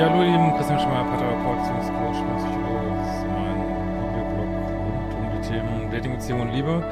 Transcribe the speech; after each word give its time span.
Ja, 0.00 0.08
hallo 0.08 0.22
Lieben, 0.22 0.56
Christian 0.56 0.80
Schmeier, 0.80 1.04
Paartherapeut, 1.04 1.58
Beziehungscoach, 1.58 2.38
Psychologe. 2.38 2.88
Das 2.96 3.16
ist 3.18 3.26
mein 3.26 3.58
Videoblog 4.08 4.48
rund 4.80 5.14
um 5.14 5.30
die 5.30 5.46
Themen 5.46 5.90
Dating, 5.90 6.12
Beziehung 6.14 6.40
und 6.40 6.52
Liebe. 6.54 6.82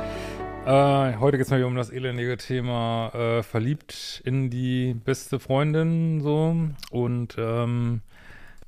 Äh, 0.66 1.16
heute 1.16 1.38
geht 1.38 1.46
es 1.46 1.50
mal 1.50 1.56
wieder 1.56 1.68
um 1.68 1.74
das 1.74 1.88
elendige 1.88 2.36
Thema 2.36 3.10
äh, 3.14 3.42
verliebt 3.42 4.20
in 4.26 4.50
die 4.50 4.92
beste 4.92 5.40
Freundin 5.40 6.20
so 6.20 6.54
und 6.90 7.36
ähm, 7.38 8.02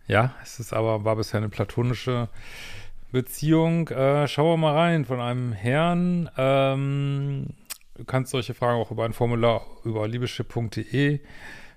ja, 0.06 0.34
es 0.42 0.58
ist 0.58 0.72
aber, 0.72 1.04
war 1.04 1.16
bisher 1.16 1.36
eine 1.36 1.50
platonische 1.50 2.30
Beziehung. 3.12 3.88
Äh, 3.88 4.26
schauen 4.26 4.52
wir 4.52 4.56
mal 4.56 4.74
rein 4.74 5.04
von 5.04 5.20
einem 5.20 5.52
Herrn. 5.52 6.30
Ähm, 6.38 7.48
du 7.94 8.06
kannst 8.06 8.30
solche 8.30 8.54
Fragen 8.54 8.80
auch 8.80 8.90
über 8.90 9.04
ein 9.04 9.12
Formular 9.12 9.66
über 9.84 10.08
liebeschip.de 10.08 11.20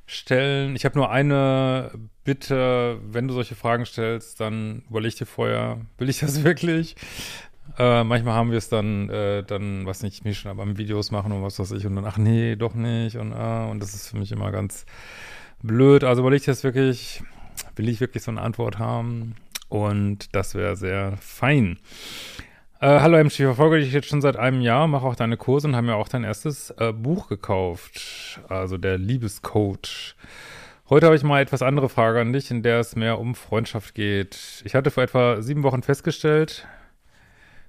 stellen. 0.06 0.76
Ich 0.76 0.86
habe 0.86 0.98
nur 0.98 1.12
eine 1.12 1.92
Bitte, 2.24 3.00
wenn 3.04 3.28
du 3.28 3.34
solche 3.34 3.56
Fragen 3.56 3.86
stellst, 3.86 4.40
dann 4.40 4.84
überleg 4.90 5.16
dir 5.16 5.26
vorher, 5.26 5.82
will 5.98 6.10
ich 6.10 6.20
das 6.20 6.44
wirklich? 6.46 6.96
Äh, 7.78 8.04
manchmal 8.04 8.34
haben 8.34 8.52
wir 8.52 8.58
es 8.58 8.70
dann, 8.70 9.10
äh, 9.10 9.44
dann, 9.44 9.86
was 9.86 10.04
nicht, 10.04 10.26
mich 10.26 10.40
schon 10.40 10.56
beim 10.56 10.78
Videos 10.78 11.12
machen 11.12 11.32
und 11.32 11.44
was 11.44 11.60
weiß 11.60 11.72
ich 11.72 11.86
und 11.86 11.96
dann, 11.96 12.06
ach 12.06 12.18
nee, 12.18 12.56
doch 12.56 12.76
nicht 12.76 13.16
und 13.16 13.32
äh, 13.32 13.70
und 13.70 13.80
das 13.80 13.94
ist 13.94 14.10
für 14.10 14.18
mich 14.18 14.32
immer 14.32 14.52
ganz 14.52 14.86
blöd. 15.62 16.04
Also 16.04 16.22
überleg 16.22 16.42
dir 16.42 16.52
das 16.52 16.64
wirklich, 16.64 17.24
will 17.76 17.90
ich 17.90 18.00
wirklich 18.00 18.24
so 18.24 18.32
eine 18.32 18.42
Antwort 18.42 18.80
haben 18.80 19.36
und 19.70 20.36
das 20.36 20.56
wäre 20.56 20.76
sehr 20.76 21.18
fein. 21.18 21.80
Äh, 22.84 23.00
hallo 23.00 23.18
MC, 23.18 23.28
ich 23.28 23.46
verfolge 23.46 23.80
dich 23.80 23.94
jetzt 23.94 24.10
schon 24.10 24.20
seit 24.20 24.36
einem 24.36 24.60
Jahr, 24.60 24.90
mache 24.90 25.06
auch 25.06 25.16
deine 25.16 25.38
Kurse 25.38 25.70
und 25.70 25.76
habe 25.78 25.88
mir 25.88 25.96
auch 25.96 26.10
dein 26.10 26.26
erstes 26.26 26.70
äh, 26.72 26.92
Buch 26.92 27.30
gekauft, 27.30 28.42
also 28.50 28.78
der 28.78 28.98
Liebescoach. 28.98 30.16
Heute 30.90 31.06
habe 31.06 31.16
ich 31.16 31.24
mal 31.24 31.42
etwas 31.42 31.62
andere 31.62 31.88
Frage 31.88 32.20
an 32.20 32.34
dich, 32.34 32.52
in 32.52 32.62
der 32.62 32.82
es 32.82 32.98
mehr 32.98 33.20
um 33.20 33.36
Freundschaft 33.36 33.96
geht. 33.96 34.62
Ich 34.66 34.76
hatte 34.76 34.92
vor 34.92 35.02
etwa 35.02 35.42
sieben 35.42 35.64
Wochen 35.64 35.82
festgestellt, 35.82 36.68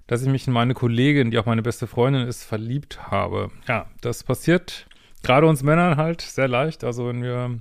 dass 0.09 0.21
ich 0.21 0.29
mich 0.29 0.49
in 0.49 0.53
meine 0.53 0.75
Kollegin, 0.75 1.31
die 1.31 1.39
auch 1.39 1.47
meine 1.47 1.63
beste 1.63 1.87
Freundin 1.87 2.27
ist, 2.27 2.43
verliebt 2.43 3.13
habe. 3.13 3.53
Ja, 3.69 3.87
das 4.01 4.25
passiert 4.25 4.89
gerade 5.23 5.47
uns 5.47 5.63
Männern 5.63 5.97
halt 5.97 6.23
sehr 6.23 6.49
leicht. 6.49 6.83
Also 6.83 7.07
wenn 7.07 7.23
wir 7.23 7.61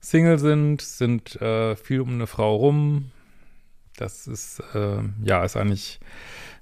Single 0.00 0.38
sind, 0.38 0.82
sind 0.82 1.40
äh, 1.40 1.74
viel 1.74 2.02
um 2.02 2.10
eine 2.10 2.26
Frau 2.26 2.54
rum. 2.54 3.12
Das 3.96 4.26
ist, 4.26 4.62
äh, 4.74 4.98
ja, 5.24 5.42
ist 5.42 5.56
eigentlich 5.56 6.00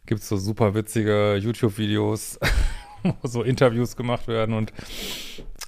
gibt 0.09 0.23
es 0.23 0.29
so 0.29 0.39
super 0.39 0.75
witzige 0.75 1.37
YouTube-Videos, 1.37 2.41
wo 3.03 3.29
so 3.29 3.43
Interviews 3.43 3.95
gemacht 3.95 4.27
werden 4.27 4.55
und 4.55 4.73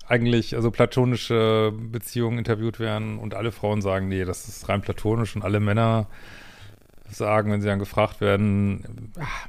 eigentlich 0.08 0.56
also 0.56 0.70
platonische 0.70 1.72
Beziehungen 1.76 2.38
interviewt 2.38 2.80
werden 2.80 3.18
und 3.18 3.34
alle 3.34 3.52
Frauen 3.52 3.82
sagen, 3.82 4.08
nee, 4.08 4.24
das 4.24 4.48
ist 4.48 4.68
rein 4.68 4.80
platonisch 4.80 5.36
und 5.36 5.44
alle 5.44 5.60
Männer 5.60 6.08
sagen, 7.08 7.52
wenn 7.52 7.60
sie 7.60 7.68
dann 7.68 7.78
gefragt 7.78 8.20
werden, 8.20 9.12
ach, 9.20 9.46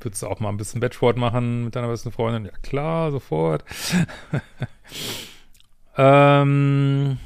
würdest 0.00 0.22
du 0.22 0.26
auch 0.26 0.40
mal 0.40 0.48
ein 0.48 0.56
bisschen 0.56 0.80
Bettsport 0.80 1.16
machen 1.16 1.64
mit 1.64 1.76
deiner 1.76 1.88
besten 1.88 2.10
Freundin? 2.10 2.46
Ja 2.46 2.58
klar, 2.62 3.12
sofort. 3.12 3.64
ähm 5.96 7.18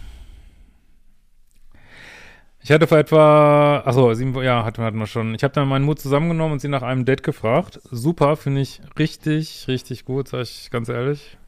ich 2.67 2.73
hatte 2.73 2.89
vor 2.89 2.99
etwa, 2.99 3.79
achso, 3.85 4.13
sieben, 4.15 4.35
ja, 4.43 4.65
hatten, 4.65 4.83
hatten 4.83 4.99
wir 4.99 5.07
schon. 5.07 5.37
Ich 5.37 5.45
habe 5.45 5.55
dann 5.55 5.69
meinen 5.69 5.85
Mut 5.85 6.01
zusammengenommen 6.01 6.55
und 6.55 6.59
sie 6.59 6.67
nach 6.67 6.83
einem 6.83 7.05
Date 7.05 7.23
gefragt. 7.23 7.79
Super, 7.93 8.35
finde 8.35 8.61
ich 8.61 8.81
richtig, 8.99 9.67
richtig 9.69 10.05
gut, 10.05 10.27
sage 10.27 10.43
ich 10.43 10.69
ganz 10.73 10.89
ehrlich. 10.89 11.39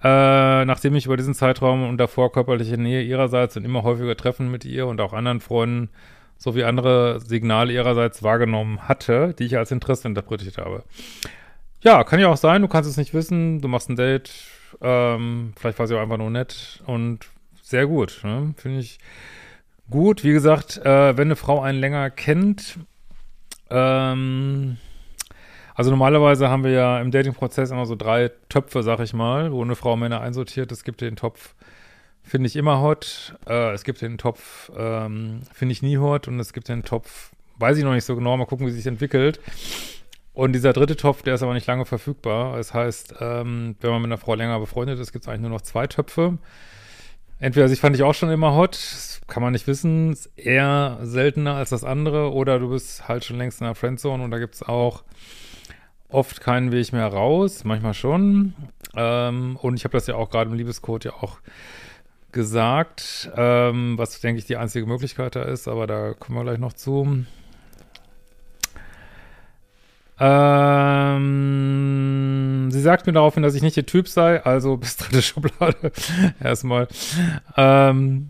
Äh, 0.00 0.64
nachdem 0.64 0.94
ich 0.94 1.06
über 1.06 1.16
diesen 1.16 1.34
Zeitraum 1.34 1.88
und 1.88 1.96
davor 1.98 2.30
körperliche 2.30 2.78
Nähe 2.78 3.02
ihrerseits 3.02 3.56
und 3.56 3.64
immer 3.64 3.82
häufiger 3.82 4.16
Treffen 4.16 4.48
mit 4.48 4.64
ihr 4.64 4.86
und 4.86 5.00
auch 5.00 5.12
anderen 5.12 5.40
Freunden 5.40 5.88
sowie 6.38 6.62
andere 6.62 7.18
Signale 7.18 7.72
ihrerseits 7.72 8.22
wahrgenommen 8.22 8.86
hatte, 8.86 9.34
die 9.36 9.46
ich 9.46 9.58
als 9.58 9.72
Interesse 9.72 10.06
interpretiert 10.06 10.58
habe. 10.58 10.84
Ja, 11.82 12.04
kann 12.04 12.20
ja 12.20 12.28
auch 12.28 12.36
sein, 12.36 12.62
du 12.62 12.68
kannst 12.68 12.88
es 12.88 12.96
nicht 12.96 13.12
wissen, 13.12 13.60
du 13.60 13.66
machst 13.66 13.90
ein 13.90 13.96
Date, 13.96 14.30
ähm, 14.82 15.52
vielleicht 15.56 15.80
war 15.80 15.88
sie 15.88 15.96
auch 15.96 16.00
einfach 16.00 16.16
nur 16.16 16.30
nett 16.30 16.80
und 16.86 17.26
sehr 17.60 17.88
gut, 17.88 18.20
ne? 18.22 18.54
finde 18.56 18.78
ich 18.78 19.00
Gut, 19.90 20.22
wie 20.22 20.32
gesagt, 20.32 20.78
äh, 20.78 21.16
wenn 21.16 21.28
eine 21.28 21.36
Frau 21.36 21.60
einen 21.60 21.80
länger 21.80 22.10
kennt, 22.10 22.78
ähm, 23.70 24.76
also 25.74 25.90
normalerweise 25.90 26.48
haben 26.48 26.62
wir 26.62 26.70
ja 26.70 27.00
im 27.00 27.10
Dating-Prozess 27.10 27.70
immer 27.70 27.86
so 27.86 27.96
drei 27.96 28.30
Töpfe, 28.48 28.82
sag 28.82 29.00
ich 29.00 29.14
mal, 29.14 29.50
wo 29.50 29.62
eine 29.62 29.74
Frau 29.74 29.96
Männer 29.96 30.20
einsortiert. 30.20 30.70
Es 30.70 30.84
gibt 30.84 31.00
den 31.00 31.16
Topf, 31.16 31.54
finde 32.22 32.46
ich 32.46 32.54
immer 32.54 32.80
hot. 32.80 33.34
Äh, 33.48 33.72
es 33.72 33.82
gibt 33.82 34.00
den 34.02 34.18
Topf, 34.18 34.70
ähm, 34.76 35.40
finde 35.52 35.72
ich 35.72 35.82
nie 35.82 35.98
hot. 35.98 36.28
Und 36.28 36.38
es 36.38 36.52
gibt 36.52 36.68
den 36.68 36.84
Topf, 36.84 37.30
weiß 37.58 37.78
ich 37.78 37.84
noch 37.84 37.94
nicht 37.94 38.04
so 38.04 38.14
genau, 38.14 38.36
mal 38.36 38.46
gucken, 38.46 38.66
wie 38.66 38.72
sich 38.72 38.86
entwickelt. 38.86 39.40
Und 40.34 40.52
dieser 40.52 40.72
dritte 40.72 40.96
Topf, 40.96 41.22
der 41.22 41.34
ist 41.34 41.42
aber 41.42 41.54
nicht 41.54 41.66
lange 41.66 41.84
verfügbar. 41.84 42.56
Das 42.56 42.74
heißt, 42.74 43.14
ähm, 43.20 43.76
wenn 43.80 43.90
man 43.90 44.02
mit 44.02 44.08
einer 44.08 44.18
Frau 44.18 44.34
länger 44.34 44.60
befreundet 44.60 45.00
ist, 45.00 45.12
gibt 45.12 45.24
es 45.24 45.28
eigentlich 45.28 45.40
nur 45.40 45.50
noch 45.50 45.62
zwei 45.62 45.86
Töpfe. 45.86 46.38
Entweder 47.38 47.68
sich 47.68 47.80
fand 47.80 47.96
ich 47.96 48.02
auch 48.02 48.14
schon 48.14 48.30
immer 48.30 48.54
hot, 48.54 48.74
kann 49.30 49.42
man 49.42 49.52
nicht 49.52 49.66
wissen, 49.66 50.12
ist 50.12 50.30
eher 50.36 50.98
seltener 51.02 51.54
als 51.54 51.70
das 51.70 51.84
andere, 51.84 52.32
oder 52.34 52.58
du 52.58 52.68
bist 52.68 53.08
halt 53.08 53.24
schon 53.24 53.38
längst 53.38 53.62
in 53.62 53.66
der 53.66 53.74
Friendzone 53.74 54.22
und 54.22 54.30
da 54.30 54.38
gibt 54.38 54.56
es 54.56 54.62
auch 54.62 55.04
oft 56.10 56.40
keinen 56.40 56.72
Weg 56.72 56.92
mehr 56.92 57.06
raus, 57.06 57.64
manchmal 57.64 57.94
schon. 57.94 58.54
Ähm, 58.94 59.56
und 59.56 59.76
ich 59.76 59.84
habe 59.84 59.92
das 59.92 60.06
ja 60.06 60.16
auch 60.16 60.28
gerade 60.28 60.50
im 60.50 60.56
Liebescode 60.56 61.04
ja 61.04 61.12
auch 61.14 61.38
gesagt, 62.32 63.30
ähm, 63.36 63.96
was 63.96 64.20
denke 64.20 64.40
ich 64.40 64.44
die 64.46 64.56
einzige 64.56 64.86
Möglichkeit 64.86 65.36
da 65.36 65.42
ist, 65.42 65.68
aber 65.68 65.86
da 65.86 66.14
kommen 66.14 66.38
wir 66.38 66.44
gleich 66.44 66.58
noch 66.58 66.72
zu. 66.72 67.24
Ähm, 70.22 71.40
sie 72.70 72.80
sagt 72.80 73.06
mir 73.06 73.14
daraufhin, 73.14 73.42
dass 73.42 73.54
ich 73.54 73.62
nicht 73.62 73.78
ihr 73.78 73.86
Typ 73.86 74.06
sei, 74.06 74.44
also 74.44 74.76
bis 74.80 74.96
dritte 74.98 75.22
Schublade 75.22 75.92
erstmal. 76.40 76.88
Ähm, 77.56 78.28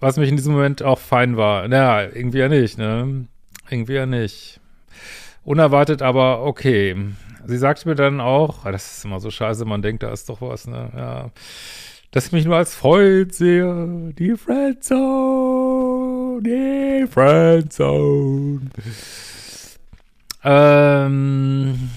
was 0.00 0.16
mich 0.16 0.28
in 0.28 0.36
diesem 0.36 0.54
Moment 0.54 0.82
auch 0.82 0.98
fein 0.98 1.36
war. 1.36 1.68
Naja, 1.68 2.10
irgendwie 2.12 2.38
ja 2.38 2.48
nicht, 2.48 2.78
ne? 2.78 3.26
Irgendwie 3.70 3.94
ja 3.94 4.06
nicht. 4.06 4.60
Unerwartet, 5.44 6.02
aber 6.02 6.44
okay. 6.44 6.96
Sie 7.46 7.58
sagte 7.58 7.88
mir 7.88 7.94
dann 7.94 8.20
auch, 8.20 8.64
ah, 8.64 8.72
das 8.72 8.98
ist 8.98 9.04
immer 9.04 9.20
so 9.20 9.30
scheiße, 9.30 9.64
man 9.64 9.82
denkt, 9.82 10.02
da 10.02 10.10
ist 10.10 10.28
doch 10.28 10.40
was, 10.40 10.66
ne? 10.66 10.90
Ja. 10.96 11.30
Dass 12.10 12.26
ich 12.26 12.32
mich 12.32 12.44
nur 12.44 12.56
als 12.56 12.74
Freund 12.74 13.32
sehe. 13.34 14.12
Die 14.18 14.36
Friendzone, 14.36 16.42
die 16.42 17.06
Friendzone. 17.10 18.60
Ähm. 20.44 21.90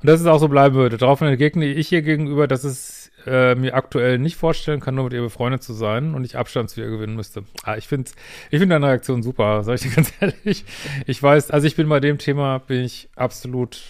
Und 0.00 0.08
dass 0.08 0.20
es 0.20 0.26
auch 0.26 0.38
so 0.38 0.48
bleiben 0.48 0.74
würde. 0.74 0.96
Daraufhin 0.96 1.28
entgegne 1.28 1.66
ich 1.66 1.92
ihr 1.92 2.02
gegenüber, 2.02 2.48
dass 2.48 2.64
es 2.64 3.03
äh, 3.26 3.54
mir 3.54 3.74
aktuell 3.74 4.18
nicht 4.18 4.36
vorstellen 4.36 4.80
kann, 4.80 4.94
nur 4.94 5.04
mit 5.04 5.12
ihr 5.12 5.22
befreundet 5.22 5.62
zu 5.62 5.72
sein 5.72 6.14
und 6.14 6.24
ich 6.24 6.36
Abstand 6.36 6.70
zu 6.70 6.80
ihr 6.80 6.88
gewinnen 6.88 7.16
müsste. 7.16 7.44
Ah, 7.62 7.76
ich 7.76 7.88
finde 7.88 8.10
ich 8.50 8.58
finde 8.58 8.74
deine 8.74 8.86
Reaktion 8.88 9.22
super, 9.22 9.62
sag 9.64 9.76
ich 9.76 9.82
dir 9.82 9.90
ganz 9.94 10.12
ehrlich. 10.20 10.64
Ich 11.06 11.22
weiß, 11.22 11.50
also 11.50 11.66
ich 11.66 11.76
bin 11.76 11.88
bei 11.88 12.00
dem 12.00 12.18
Thema, 12.18 12.58
bin 12.58 12.84
ich 12.84 13.08
absolut 13.16 13.80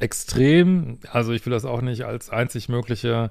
extrem. 0.00 0.98
Also 1.10 1.32
ich 1.32 1.44
will 1.46 1.52
das 1.52 1.64
auch 1.64 1.80
nicht 1.80 2.04
als 2.04 2.30
einzig 2.30 2.68
mögliche 2.68 3.30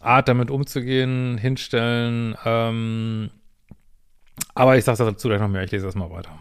Art, 0.00 0.28
damit 0.28 0.50
umzugehen, 0.50 1.38
hinstellen. 1.38 2.36
Ähm, 2.44 3.30
aber 4.54 4.76
ich 4.76 4.84
sage 4.84 4.98
dazu 5.04 5.28
gleich 5.28 5.40
noch 5.40 5.48
mehr, 5.48 5.64
ich 5.64 5.70
lese 5.70 5.86
das 5.86 5.94
mal 5.94 6.10
weiter. 6.10 6.38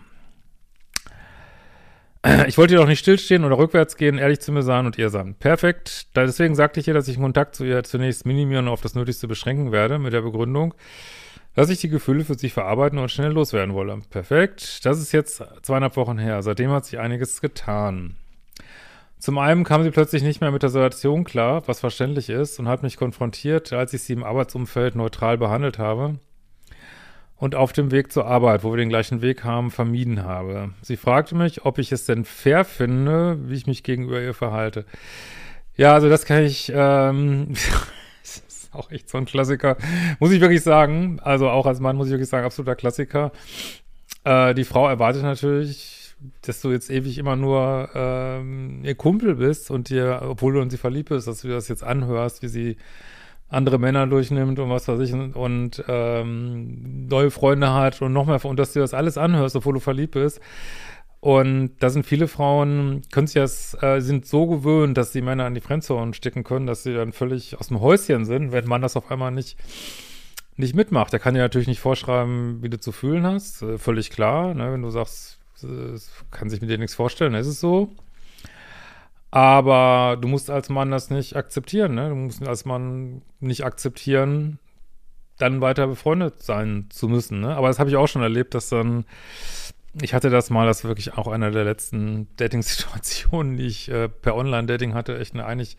Ich 2.47 2.57
wollte 2.57 2.73
jedoch 2.73 2.87
nicht 2.87 2.99
stillstehen 2.99 3.43
oder 3.43 3.57
rückwärts 3.57 3.97
gehen, 3.97 4.17
ehrlich 4.17 4.39
zu 4.39 4.51
mir 4.51 4.63
sein 4.63 4.85
und 4.85 4.97
ihr 4.97 5.09
sein. 5.09 5.35
Perfekt. 5.35 6.07
Deswegen 6.15 6.55
sagte 6.55 6.79
ich 6.79 6.87
ihr, 6.87 6.93
dass 6.93 7.07
ich 7.07 7.15
den 7.15 7.23
Kontakt 7.23 7.55
zu 7.55 7.65
ihr 7.65 7.83
zunächst 7.83 8.25
minimieren 8.25 8.67
und 8.67 8.73
auf 8.73 8.81
das 8.81 8.95
Nötigste 8.95 9.27
beschränken 9.27 9.71
werde, 9.71 9.99
mit 9.99 10.13
der 10.13 10.21
Begründung, 10.21 10.73
dass 11.55 11.69
ich 11.69 11.79
die 11.79 11.89
Gefühle 11.89 12.23
für 12.23 12.35
sich 12.35 12.53
verarbeiten 12.53 12.97
und 12.97 13.11
schnell 13.11 13.31
loswerden 13.31 13.73
wolle. 13.73 13.99
Perfekt. 14.09 14.85
Das 14.85 14.99
ist 14.99 15.11
jetzt 15.11 15.43
zweieinhalb 15.61 15.95
Wochen 15.97 16.17
her. 16.17 16.41
Seitdem 16.41 16.71
hat 16.71 16.85
sich 16.85 16.99
einiges 16.99 17.41
getan. 17.41 18.15
Zum 19.19 19.37
einen 19.37 19.63
kam 19.63 19.83
sie 19.83 19.91
plötzlich 19.91 20.23
nicht 20.23 20.41
mehr 20.41 20.51
mit 20.51 20.63
der 20.63 20.69
Situation 20.69 21.23
klar, 21.23 21.63
was 21.65 21.79
verständlich 21.79 22.29
ist, 22.29 22.59
und 22.59 22.67
hat 22.67 22.83
mich 22.83 22.97
konfrontiert, 22.97 23.71
als 23.71 23.93
ich 23.93 24.03
sie 24.03 24.13
im 24.13 24.23
Arbeitsumfeld 24.23 24.95
neutral 24.95 25.37
behandelt 25.37 25.79
habe 25.79 26.15
und 27.37 27.55
auf 27.55 27.73
dem 27.73 27.91
Weg 27.91 28.11
zur 28.11 28.25
Arbeit, 28.25 28.63
wo 28.63 28.71
wir 28.71 28.77
den 28.77 28.89
gleichen 28.89 29.21
Weg 29.21 29.43
haben, 29.43 29.71
vermieden 29.71 30.23
habe. 30.23 30.71
Sie 30.81 30.97
fragte 30.97 31.35
mich, 31.35 31.65
ob 31.65 31.77
ich 31.77 31.91
es 31.91 32.05
denn 32.05 32.25
fair 32.25 32.63
finde, 32.63 33.37
wie 33.49 33.55
ich 33.55 33.67
mich 33.67 33.83
gegenüber 33.83 34.21
ihr 34.21 34.33
verhalte. 34.33 34.85
Ja, 35.75 35.93
also 35.93 36.09
das 36.09 36.25
kann 36.25 36.43
ich, 36.43 36.71
ähm, 36.73 37.49
das 38.21 38.43
ist 38.47 38.69
auch 38.73 38.91
echt 38.91 39.09
so 39.09 39.17
ein 39.17 39.25
Klassiker, 39.25 39.77
muss 40.19 40.31
ich 40.31 40.41
wirklich 40.41 40.61
sagen. 40.61 41.19
Also 41.21 41.49
auch 41.49 41.65
als 41.65 41.79
Mann 41.79 41.97
muss 41.97 42.07
ich 42.07 42.11
wirklich 42.11 42.29
sagen, 42.29 42.45
absoluter 42.45 42.75
Klassiker. 42.75 43.31
Äh, 44.23 44.53
die 44.53 44.63
Frau 44.63 44.87
erwartet 44.87 45.23
natürlich, 45.23 46.15
dass 46.41 46.61
du 46.61 46.71
jetzt 46.71 46.89
ewig 46.89 47.17
immer 47.17 47.35
nur 47.35 47.89
ähm, 47.95 48.81
ihr 48.83 48.95
Kumpel 48.95 49.35
bist 49.35 49.71
und 49.71 49.89
dir, 49.89 50.21
obwohl 50.23 50.53
du 50.53 50.61
in 50.61 50.69
sie 50.69 50.77
verliebt 50.77 51.09
bist, 51.09 51.27
dass 51.27 51.41
du 51.41 51.49
das 51.49 51.67
jetzt 51.67 51.83
anhörst, 51.83 52.41
wie 52.41 52.47
sie 52.47 52.77
andere 53.53 53.79
Männer 53.79 54.07
durchnimmt 54.07 54.59
und 54.59 54.69
was 54.69 54.87
weiß 54.87 54.99
ich 54.99 55.13
und 55.13 55.83
ähm, 55.87 57.07
neue 57.07 57.31
Freunde 57.31 57.73
hat 57.73 58.01
und 58.01 58.13
noch 58.13 58.25
mehr 58.25 58.43
und 58.43 58.57
dass 58.57 58.73
du 58.73 58.79
das 58.79 58.93
alles 58.93 59.17
anhörst, 59.17 59.55
obwohl 59.55 59.73
du 59.73 59.79
verliebt 59.79 60.13
bist. 60.13 60.39
Und 61.19 61.71
da 61.79 61.89
sind 61.89 62.05
viele 62.05 62.27
Frauen, 62.27 63.01
können 63.13 63.27
sich 63.27 63.35
das, 63.35 63.81
äh, 63.81 64.01
sind 64.01 64.25
so 64.25 64.45
gewöhnt, 64.45 64.97
dass 64.97 65.13
die 65.13 65.21
Männer 65.21 65.45
an 65.45 65.53
die 65.53 65.61
Friendzone 65.61 66.13
sticken 66.13 66.43
können, 66.43 66.67
dass 66.67 66.83
sie 66.83 66.93
dann 66.93 67.13
völlig 67.13 67.57
aus 67.57 67.69
dem 67.69 67.79
Häuschen 67.79 68.25
sind, 68.25 68.51
wenn 68.51 68.67
man 68.67 68.81
das 68.81 68.97
auf 68.97 69.09
einmal 69.09 69.31
nicht 69.31 69.57
nicht 70.55 70.75
mitmacht. 70.75 71.13
Der 71.13 71.19
kann 71.19 71.33
dir 71.33 71.41
natürlich 71.41 71.67
nicht 71.67 71.79
vorschreiben, 71.79 72.61
wie 72.61 72.69
du 72.69 72.79
zu 72.79 72.91
fühlen 72.91 73.25
hast. 73.25 73.61
Äh, 73.61 73.77
völlig 73.77 74.09
klar. 74.09 74.53
Ne? 74.53 74.73
Wenn 74.73 74.81
du 74.81 74.89
sagst, 74.89 75.39
es 75.63 76.11
kann 76.31 76.49
sich 76.49 76.61
mit 76.61 76.69
dir 76.69 76.77
nichts 76.77 76.95
vorstellen, 76.95 77.33
ist 77.35 77.47
es 77.47 77.59
so. 77.59 77.89
Aber 79.33 80.15
du 80.21 80.27
musst 80.27 80.51
als 80.51 80.69
Mann 80.69 80.91
das 80.91 81.09
nicht 81.09 81.35
akzeptieren, 81.35 81.95
ne? 81.95 82.09
Du 82.09 82.13
musst 82.13 82.47
als 82.47 82.65
Mann 82.65 83.23
nicht 83.39 83.65
akzeptieren, 83.65 84.59
dann 85.39 85.59
weiter 85.59 85.87
befreundet 85.87 86.43
sein 86.43 86.85
zu 86.91 87.07
müssen, 87.07 87.39
ne? 87.39 87.55
Aber 87.55 87.67
das 87.67 87.79
habe 87.79 87.89
ich 87.89 87.95
auch 87.95 88.05
schon 88.05 88.21
erlebt, 88.21 88.53
dass 88.53 88.69
dann, 88.69 89.05
ich 89.99 90.13
hatte 90.13 90.29
das 90.29 90.51
mal, 90.51 90.67
das 90.67 90.83
war 90.83 90.89
wirklich 90.91 91.17
auch 91.17 91.27
einer 91.27 91.49
der 91.49 91.63
letzten 91.63 92.27
Dating-Situationen, 92.37 93.57
die 93.57 93.65
ich 93.65 93.89
äh, 93.89 94.07
per 94.07 94.35
Online-Dating 94.35 94.93
hatte, 94.93 95.17
echt 95.17 95.33
eine 95.33 95.47
eigentlich 95.47 95.77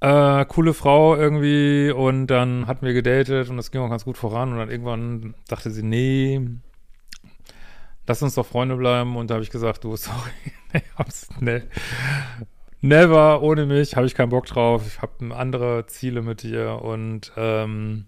äh, 0.00 0.44
coole 0.46 0.74
Frau 0.74 1.14
irgendwie 1.14 1.92
und 1.92 2.26
dann 2.26 2.66
hatten 2.66 2.84
wir 2.84 2.94
gedatet 2.94 3.48
und 3.48 3.58
das 3.58 3.70
ging 3.70 3.80
auch 3.80 3.90
ganz 3.90 4.04
gut 4.04 4.18
voran 4.18 4.50
und 4.50 4.58
dann 4.58 4.70
irgendwann 4.70 5.36
dachte 5.46 5.70
sie, 5.70 5.84
nee, 5.84 6.40
lass 8.06 8.22
uns 8.22 8.34
doch 8.34 8.46
Freunde 8.46 8.76
bleiben. 8.76 9.16
Und 9.16 9.30
da 9.30 9.34
habe 9.34 9.44
ich 9.44 9.50
gesagt, 9.50 9.84
du, 9.84 9.96
sorry, 9.96 10.30
nee, 11.40 11.62
never, 12.80 13.42
ohne 13.42 13.66
mich, 13.66 13.96
habe 13.96 14.06
ich 14.06 14.14
keinen 14.14 14.30
Bock 14.30 14.46
drauf. 14.46 14.82
Ich 14.86 15.02
habe 15.02 15.34
andere 15.34 15.86
Ziele 15.86 16.22
mit 16.22 16.42
dir 16.42 16.82
und 16.82 17.32
ähm, 17.36 18.06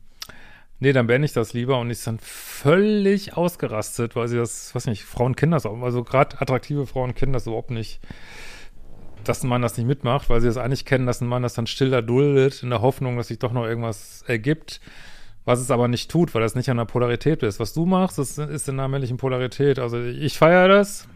nee, 0.81 0.93
dann 0.93 1.07
beende 1.07 1.27
ich 1.27 1.33
das 1.33 1.53
lieber. 1.53 1.79
Und 1.79 1.91
ist 1.91 2.07
dann 2.07 2.19
völlig 2.19 3.37
ausgerastet, 3.37 4.17
weil 4.17 4.29
sie 4.29 4.37
das, 4.37 4.75
was 4.75 4.87
nicht, 4.87 5.05
Frauen 5.05 5.37
kennen 5.37 5.53
das 5.53 5.67
auch, 5.67 5.81
also 5.83 6.05
gerade 6.05 6.41
attraktive 6.41 6.87
Frauen 6.87 7.15
kennen 7.15 7.33
das 7.33 7.47
überhaupt 7.47 7.71
nicht 7.71 8.01
dass 9.29 9.43
ein 9.43 9.49
Mann 9.49 9.63
das 9.63 9.77
nicht 9.77 9.87
mitmacht, 9.87 10.31
weil 10.31 10.41
sie 10.41 10.47
das 10.47 10.57
eigentlich 10.57 10.85
kennen, 10.85 11.07
dass 11.07 11.21
ein 11.21 11.27
Mann 11.27 11.43
das 11.43 11.55
dann 11.55 11.67
still 11.67 11.93
erduldet, 11.93 12.63
in 12.63 12.71
der 12.71 12.81
Hoffnung, 12.81 13.17
dass 13.17 13.27
sich 13.27 13.41
doch 13.41 13.53
noch 13.53 13.65
irgendwas 13.65 14.23
ergibt 14.29 14.81
was 15.47 15.61
es 15.61 15.71
aber 15.71 15.89
nicht 15.89 16.11
tut, 16.11 16.35
weil 16.35 16.43
das 16.43 16.57
nicht 16.57 16.69
an 16.69 16.77
der 16.77 16.85
Polarität 16.85 17.43
ist. 17.45 17.61
Was 17.61 17.73
du 17.73 17.87
machst, 17.87 18.19
das 18.19 18.37
ist 18.37 18.69
in 18.69 18.77
der 18.77 18.89
männlichen 18.89 19.17
Polarität. 19.17 19.79
Also 19.79 20.03
ich 20.03 20.37
feiere 20.37 20.69
das. 20.69 21.09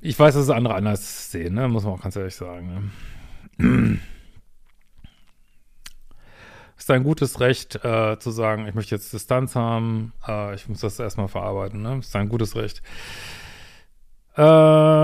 Ich 0.00 0.16
weiß, 0.16 0.34
dass 0.34 0.44
es 0.44 0.50
andere 0.50 0.74
anders 0.74 1.32
sehen, 1.32 1.54
ne? 1.54 1.66
muss 1.66 1.84
man 1.84 1.94
auch 1.94 2.02
ganz 2.02 2.14
ehrlich 2.16 2.36
sagen. 2.36 2.92
Ne? 3.58 3.98
ist 6.76 6.90
ein 6.90 7.02
gutes 7.02 7.40
Recht 7.40 7.82
äh, 7.82 8.18
zu 8.18 8.30
sagen, 8.30 8.68
ich 8.68 8.74
möchte 8.74 8.94
jetzt 8.94 9.12
Distanz 9.12 9.56
haben, 9.56 10.12
äh, 10.28 10.54
ich 10.54 10.68
muss 10.68 10.80
das 10.80 10.98
erstmal 11.00 11.28
verarbeiten. 11.28 11.80
Ne? 11.80 11.98
ist 11.98 12.14
ein 12.14 12.28
gutes 12.28 12.56
Recht. 12.56 12.82
Ähm, 14.36 14.97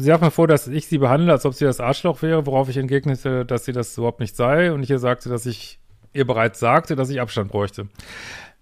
sie 0.00 0.12
hat 0.12 0.20
mir 0.20 0.30
vor, 0.30 0.46
dass 0.46 0.68
ich 0.68 0.86
sie 0.86 0.98
behandle, 0.98 1.32
als 1.32 1.46
ob 1.46 1.54
sie 1.54 1.64
das 1.64 1.80
Arschloch 1.80 2.22
wäre, 2.22 2.46
worauf 2.46 2.68
ich 2.68 2.76
entgegnete, 2.76 3.44
dass 3.44 3.64
sie 3.64 3.72
das 3.72 3.96
überhaupt 3.96 4.20
nicht 4.20 4.36
sei. 4.36 4.72
Und 4.72 4.82
ich 4.82 4.90
ihr 4.90 4.98
sagte, 4.98 5.28
dass 5.28 5.46
ich 5.46 5.78
ihr 6.12 6.26
bereits 6.26 6.58
sagte, 6.58 6.96
dass 6.96 7.10
ich 7.10 7.20
Abstand 7.20 7.50
bräuchte. 7.50 7.88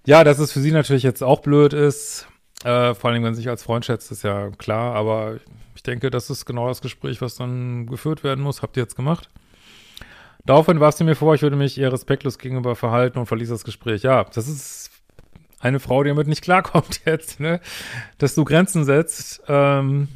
Ja, 0.05 0.25
dass 0.25 0.39
es 0.39 0.53
für 0.53 0.61
sie 0.61 0.73
natürlich 0.73 1.03
jetzt 1.03 1.23
auch 1.23 1.41
blöd 1.41 1.73
ist, 1.73 2.29
äh, 2.65 2.95
vor 2.95 3.11
allem, 3.11 3.25
wenn 3.25 3.35
sie 3.35 3.43
sich 3.43 3.49
als 3.49 3.63
Freund 3.63 3.85
schätzt, 3.85 4.11
ist 4.13 4.23
ja 4.23 4.51
klar. 4.51 4.95
Aber 4.95 5.37
ich 5.75 5.83
denke, 5.83 6.11
das 6.11 6.31
ist 6.31 6.47
genau 6.47 6.69
das 6.69 6.81
Gespräch, 6.81 7.21
was 7.21 7.37
dann 7.37 7.87
geführt 7.87 8.25
werden 8.25 8.43
muss. 8.43 8.63
Habt 8.63 8.77
ihr 8.77 8.83
jetzt 8.83 8.97
gemacht? 8.97 9.29
Daraufhin 10.45 10.79
warf 10.81 10.95
sie 10.95 11.05
mir 11.05 11.17
vor, 11.17 11.35
ich 11.35 11.43
würde 11.43 11.57
mich 11.57 11.77
ihr 11.77 11.93
respektlos 11.93 12.39
gegenüber 12.39 12.77
verhalten 12.77 13.19
und 13.19 13.27
verließ 13.27 13.49
das 13.49 13.65
Gespräch. 13.65 14.03
Ja, 14.03 14.25
das 14.25 14.47
ist 14.47 14.91
eine 15.59 15.81
Frau, 15.81 16.03
die 16.03 16.11
damit 16.11 16.29
nicht 16.29 16.43
klarkommt 16.43 17.01
jetzt, 17.05 17.41
ne? 17.41 17.61
Dass 18.19 18.35
du 18.35 18.45
Grenzen 18.45 18.85
setzt, 18.85 19.43
ähm, 19.49 20.09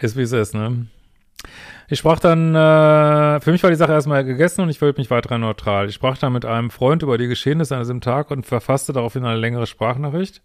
ist 0.00 0.16
wie 0.16 0.22
es 0.22 0.32
ist, 0.32 0.54
ne? 0.54 0.86
Ich 1.88 2.00
sprach 2.00 2.18
dann, 2.18 2.54
äh, 2.54 3.40
für 3.40 3.52
mich 3.52 3.62
war 3.62 3.70
die 3.70 3.76
Sache 3.76 3.92
erstmal 3.92 4.24
gegessen 4.24 4.62
und 4.62 4.70
ich 4.70 4.80
fühlte 4.80 5.00
mich 5.00 5.10
weiter 5.10 5.38
neutral. 5.38 5.88
Ich 5.88 5.94
sprach 5.94 6.18
dann 6.18 6.32
mit 6.32 6.44
einem 6.44 6.70
Freund 6.70 7.02
über 7.02 7.16
die 7.16 7.28
Geschehnisse 7.28 7.76
an 7.76 7.82
diesem 7.82 8.00
Tag 8.00 8.30
und 8.32 8.44
verfasste 8.44 8.92
daraufhin 8.92 9.24
eine 9.24 9.38
längere 9.38 9.66
Sprachnachricht, 9.66 10.42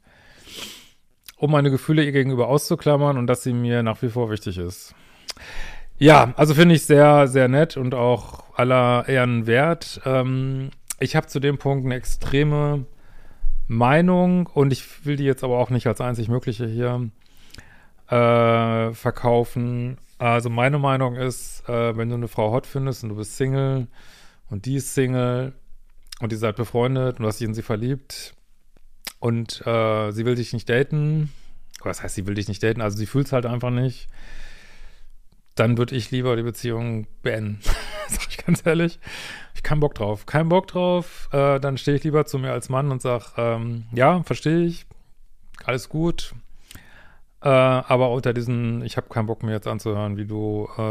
um 1.38 1.52
meine 1.52 1.72
Gefühle 1.72 2.04
ihr 2.04 2.12
gegenüber 2.12 2.48
auszuklammern 2.48 3.18
und 3.18 3.26
dass 3.26 3.42
sie 3.42 3.54
mir 3.54 3.82
nach 3.82 4.02
wie 4.04 4.10
vor 4.10 4.30
wichtig 4.30 4.60
ist. 4.60 4.94
Ja, 5.98 6.34
also 6.36 6.54
finde 6.54 6.76
ich 6.76 6.86
sehr, 6.86 7.28
sehr 7.28 7.48
nett 7.48 7.78
und 7.78 7.96
auch 7.96 8.44
aller 8.56 9.08
Ehren 9.08 9.48
wert. 9.48 10.02
Ähm, 10.06 10.70
ich 11.00 11.16
habe 11.16 11.28
zu 11.28 11.40
dem 11.40 11.58
Punkt 11.58 11.86
eine 11.86 11.96
extreme 11.96 12.86
Meinung 13.68 14.48
und 14.48 14.74
ich 14.74 15.06
will 15.06 15.16
die 15.16 15.24
jetzt 15.24 15.44
aber 15.44 15.58
auch 15.58 15.72
nicht 15.72 15.88
als 15.88 16.02
einzig 16.02 16.28
mögliche 16.28 16.68
hier 16.68 17.10
äh, 18.12 18.94
verkaufen. 18.94 19.98
Also 20.20 20.50
meine 20.50 20.78
Meinung 20.78 21.16
ist, 21.16 21.68
äh, 21.68 21.98
wenn 21.98 22.10
du 22.10 22.16
eine 22.16 22.28
Frau 22.28 22.52
hot 22.52 22.68
findest 22.68 23.04
und 23.04 23.10
du 23.10 23.16
bist 23.16 23.38
Single 23.38 23.88
und 24.50 24.66
die 24.66 24.76
ist 24.76 24.94
Single 24.94 25.54
und 26.20 26.32
ihr 26.32 26.38
seid 26.38 26.58
befreundet 26.58 27.18
und 27.18 27.24
du 27.24 27.28
hast 27.28 27.40
dich 27.40 27.48
in 27.48 27.54
sie 27.54 27.62
verliebt 27.62 28.36
und 29.20 29.66
äh, 29.66 30.12
sie 30.12 30.26
will 30.26 30.36
dich 30.36 30.54
nicht 30.54 30.70
daten, 30.70 31.32
was 31.84 32.04
heißt, 32.04 32.16
sie 32.16 32.28
will 32.28 32.36
dich 32.36 32.50
nicht 32.50 32.62
daten, 32.62 32.82
also 32.82 32.98
sie 32.98 33.06
fühlt 33.08 33.28
es 33.28 33.34
halt 33.34 33.46
einfach 33.46 33.72
nicht, 33.72 34.08
dann 35.56 35.78
würde 35.78 35.96
ich 35.96 36.12
lieber 36.12 36.36
die 36.36 36.44
Beziehung 36.44 37.08
beenden. 37.24 37.60
Sag 38.08 38.28
ich 38.30 38.46
ganz 38.46 38.66
ehrlich. 38.66 39.00
Ich 39.56 39.64
keinen 39.64 39.80
Bock 39.80 39.96
drauf. 39.96 40.26
Kein 40.26 40.50
Bock 40.50 40.68
drauf. 40.68 41.30
Äh, 41.32 41.60
dann 41.60 41.78
stehe 41.78 41.96
ich 41.98 42.04
lieber 42.04 42.26
zu 42.26 42.40
mir 42.40 42.52
als 42.52 42.70
Mann 42.70 42.92
und 42.92 43.02
sag, 43.02 43.38
ähm, 43.38 43.86
ja, 43.94 44.22
verstehe 44.24 44.66
ich. 44.66 44.86
Alles 45.64 45.90
gut. 45.90 46.34
Äh, 47.44 47.48
aber 47.48 48.12
unter 48.12 48.34
diesen, 48.34 48.84
ich 48.84 48.98
habe 48.98 49.10
keinen 49.10 49.26
Bock 49.26 49.42
mehr 49.44 49.56
jetzt 49.56 49.68
anzuhören, 49.68 50.18
wie 50.18 50.26
du, 50.26 50.68
äh, 50.78 50.82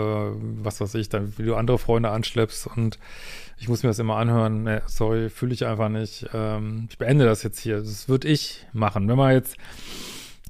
was 0.62 0.80
weiß 0.80 0.94
ich, 0.96 1.08
dann, 1.08 1.32
wie 1.38 1.44
du 1.44 1.54
andere 1.54 1.78
Freunde 1.78 2.10
anschleppst 2.10 2.66
und 2.76 2.98
ich 3.58 3.68
muss 3.68 3.82
mir 3.82 3.90
das 3.90 3.98
immer 3.98 4.16
anhören. 4.16 4.64
Nee, 4.64 4.80
sorry, 4.86 5.28
fühle 5.28 5.52
ich 5.52 5.66
einfach 5.66 5.90
nicht. 5.90 6.26
Ähm, 6.32 6.88
ich 6.90 6.98
beende 6.98 7.26
das 7.26 7.42
jetzt 7.42 7.60
hier. 7.60 7.76
Das 7.76 8.08
würde 8.08 8.26
ich 8.26 8.66
machen. 8.72 9.06
Wenn 9.06 9.16
man 9.16 9.32
jetzt 9.32 9.56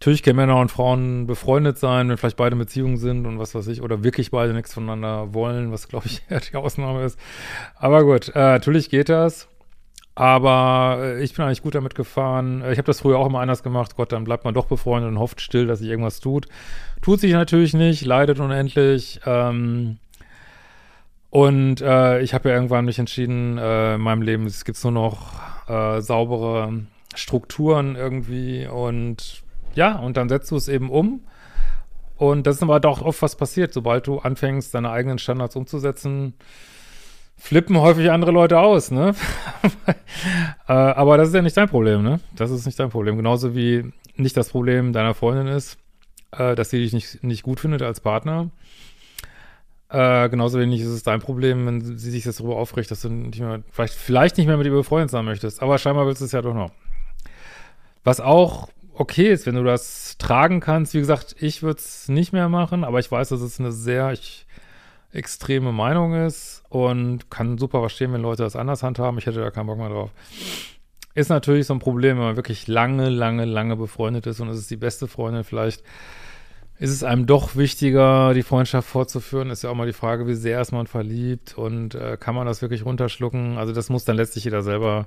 Natürlich 0.01 0.23
können 0.23 0.37
Männer 0.37 0.59
und 0.59 0.71
Frauen 0.71 1.27
befreundet 1.27 1.77
sein, 1.77 2.09
wenn 2.09 2.17
vielleicht 2.17 2.39
beide 2.39 2.57
Beziehungen 2.57 2.97
sind 2.97 3.27
und 3.27 3.39
was 3.39 3.55
weiß 3.55 3.67
ich, 3.67 3.83
oder 3.83 4.03
wirklich 4.03 4.31
beide 4.31 4.55
nichts 4.55 4.73
voneinander 4.73 5.35
wollen, 5.35 5.73
was 5.73 5.89
glaube 5.89 6.07
ich 6.07 6.23
eher 6.31 6.41
die 6.41 6.57
Ausnahme 6.57 7.05
ist. 7.05 7.19
Aber 7.77 8.03
gut, 8.05 8.31
äh, 8.31 8.39
natürlich 8.39 8.89
geht 8.89 9.11
das. 9.11 9.50
Aber 10.21 10.99
äh, 11.01 11.25
ich 11.25 11.33
bin 11.33 11.47
eigentlich 11.47 11.63
gut 11.63 11.75
damit 11.75 11.95
gefahren. 11.95 12.63
Ich 12.71 12.77
habe 12.77 12.83
das 12.83 13.01
früher 13.01 13.19
auch 13.19 13.27
immer 13.27 13.41
anders 13.41 13.63
gemacht. 13.63 13.97
Gott, 13.97 14.13
dann 14.13 14.25
bleibt 14.25 14.45
man 14.45 14.53
doch 14.53 14.67
befreundet 14.67 15.09
und 15.09 15.19
hofft 15.19 15.41
still, 15.41 15.67
dass 15.67 15.79
sich 15.79 15.89
irgendwas 15.89 16.21
tut. 16.21 16.47
Tut 17.01 17.21
sich 17.21 17.33
natürlich 17.33 17.73
nicht, 17.73 18.05
leidet 18.05 18.39
unendlich. 18.39 19.21
Ähm, 19.25 19.97
und 21.31 21.81
äh, 21.81 22.21
ich 22.21 22.35
habe 22.35 22.51
ja 22.51 22.55
irgendwann 22.55 22.85
mich 22.85 22.99
entschieden, 22.99 23.57
äh, 23.57 23.95
in 23.95 24.03
meinem 24.03 24.21
Leben, 24.21 24.45
es 24.45 24.85
nur 24.85 24.93
noch 24.93 25.41
äh, 25.69 26.03
saubere 26.03 26.83
Strukturen 27.15 27.97
irgendwie 27.97 28.67
und 28.67 29.43
ja, 29.75 29.97
und 29.97 30.19
dann 30.19 30.29
setzt 30.29 30.51
du 30.51 30.57
es 30.57 30.69
eben 30.69 30.91
um. 30.91 31.25
Und 32.19 32.47
das 32.47 32.57
ist 32.57 32.63
aber 32.63 32.79
doch 32.79 33.01
oft 33.01 33.23
was 33.23 33.37
passiert, 33.37 33.73
sobald 33.73 34.07
du 34.07 34.19
anfängst, 34.19 34.75
deine 34.75 34.91
eigenen 34.91 35.17
Standards 35.19 35.57
umzusetzen, 35.57 36.35
flippen 37.41 37.79
häufig 37.79 38.11
andere 38.11 38.31
Leute 38.31 38.61
aus, 38.61 38.91
ne? 38.91 39.15
äh, 40.69 40.73
aber 40.73 41.17
das 41.17 41.29
ist 41.29 41.35
ja 41.35 41.43
nicht 41.43 41.57
dein 41.57 41.69
Problem, 41.69 42.03
ne? 42.03 42.21
Das 42.37 42.51
ist 42.51 42.67
nicht 42.67 42.79
dein 42.79 42.91
Problem. 42.91 43.17
Genauso 43.17 43.55
wie 43.55 43.91
nicht 44.17 44.37
das 44.37 44.51
Problem 44.51 44.93
deiner 44.93 45.15
Freundin 45.15 45.49
ist, 45.49 45.79
äh, 46.33 46.55
dass 46.55 46.71
sie 46.71 46.79
dich 46.79 46.93
nicht, 46.93 47.25
nicht 47.25 47.43
gut 47.43 47.59
findet 47.59 47.83
als 47.83 48.01
Partner. 48.01 48.51
Äh, 49.89 50.29
genauso 50.29 50.61
wenig 50.61 50.83
ist 50.83 50.89
es 50.89 51.03
dein 51.03 51.21
Problem, 51.21 51.67
wenn 51.67 51.81
sie 51.81 52.11
sich 52.11 52.25
jetzt 52.25 52.39
darüber 52.39 52.57
aufregt, 52.57 52.91
dass 52.91 53.01
du 53.01 53.09
nicht 53.09 53.41
mehr, 53.41 53.63
vielleicht, 53.71 53.95
vielleicht 53.95 54.37
nicht 54.37 54.47
mehr 54.47 54.57
mit 54.57 54.67
ihr 54.67 54.73
befreundet 54.73 55.11
sein 55.11 55.25
möchtest. 55.25 55.63
Aber 55.63 55.79
scheinbar 55.79 56.07
willst 56.07 56.21
du 56.21 56.27
es 56.27 56.33
ja 56.33 56.43
doch 56.43 56.55
noch. 56.55 56.71
Was 58.05 58.21
auch 58.21 58.69
okay 59.01 59.33
ist, 59.33 59.47
wenn 59.47 59.55
du 59.55 59.65
das 59.65 60.19
tragen 60.19 60.61
kannst. 60.61 60.93
Wie 60.93 60.99
gesagt, 60.99 61.35
ich 61.41 61.63
würde 61.63 61.81
es 61.81 62.09
nicht 62.09 62.33
mehr 62.33 62.51
machen, 62.51 62.85
aber 62.85 62.99
ich 62.99 63.11
weiß, 63.11 63.31
dass 63.31 63.41
es 63.41 63.59
eine 63.59 63.73
sehr 63.73 64.13
ich, 64.13 64.47
extreme 65.13 65.73
Meinung 65.73 66.15
ist 66.15 66.63
und 66.69 67.31
kann 67.31 67.59
super 67.59 67.81
verstehen, 67.81 68.13
wenn 68.13 68.23
Leute 68.23 68.43
das 68.43 68.57
anders 68.57 68.83
handhaben. 68.83 69.19
Ich 69.19 69.27
hätte 69.27 69.41
da 69.41 69.51
keinen 69.51 69.67
Bock 69.67 69.79
mehr 69.79 69.89
drauf. 69.89 70.11
Ist 71.15 71.29
natürlich 71.29 71.67
so 71.67 71.75
ein 71.75 71.81
Problem, 71.81 72.17
wenn 72.17 72.25
man 72.25 72.37
wirklich 72.37 72.69
lange, 72.69 73.09
lange, 73.09 73.45
lange 73.45 73.77
befreundet 73.77 74.27
ist 74.27 74.41
und 74.41 74.49
es 74.49 74.59
ist 74.59 74.71
die 74.71 74.77
beste 74.77 75.09
Freundin. 75.09 75.43
Vielleicht 75.43 75.83
ist 76.79 76.91
es 76.91 77.03
einem 77.03 77.27
doch 77.27 77.57
wichtiger, 77.57 78.33
die 78.33 78.45
Freundschaft 78.45 78.89
fortzuführen. 78.89 79.51
Ist 79.51 79.63
ja 79.63 79.71
auch 79.71 79.75
mal 79.75 79.87
die 79.87 79.93
Frage, 79.93 80.27
wie 80.29 80.35
sehr 80.35 80.61
ist 80.61 80.73
man 80.73 80.87
verliebt 80.87 81.59
und 81.59 81.95
äh, 81.95 82.17
kann 82.19 82.35
man 82.35 82.47
das 82.47 82.63
wirklich 82.63 82.85
runterschlucken? 82.85 83.59
Also 83.59 83.73
das 83.73 83.91
muss 83.91 84.05
dann 84.05 84.17
letztlich 84.17 84.45
jeder 84.45 84.63
selber 84.63 85.07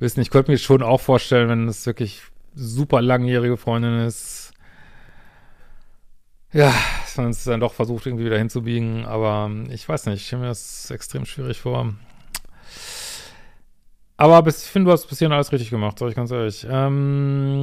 wissen. 0.00 0.20
Ich 0.20 0.30
könnte 0.30 0.50
mir 0.50 0.58
schon 0.58 0.82
auch 0.82 1.00
vorstellen, 1.00 1.48
wenn 1.48 1.68
es 1.68 1.86
wirklich 1.86 2.22
super 2.54 3.00
langjährige 3.00 3.56
Freundin 3.56 4.00
ist, 4.00 4.52
ja, 6.52 6.72
dass 7.14 7.22
man 7.22 7.30
es 7.30 7.44
dann 7.44 7.60
doch 7.60 7.74
versucht, 7.74 8.06
irgendwie 8.06 8.24
wieder 8.24 8.38
hinzubiegen. 8.38 9.04
Aber 9.04 9.48
ich 9.70 9.88
weiß 9.88 10.06
nicht, 10.06 10.16
ich 10.16 10.26
stelle 10.26 10.42
mir 10.42 10.48
das 10.48 10.90
extrem 10.90 11.24
schwierig 11.26 11.60
vor. 11.60 11.94
Aber 14.16 14.42
bis, 14.42 14.64
ich 14.64 14.70
finde, 14.70 14.88
du 14.88 14.92
hast 14.92 15.06
bis 15.06 15.18
hierhin 15.18 15.32
alles 15.32 15.52
richtig 15.52 15.70
gemacht, 15.70 15.98
sag 15.98 16.08
ich 16.08 16.16
ganz 16.16 16.32
ehrlich. 16.32 16.66
Ähm 16.68 17.54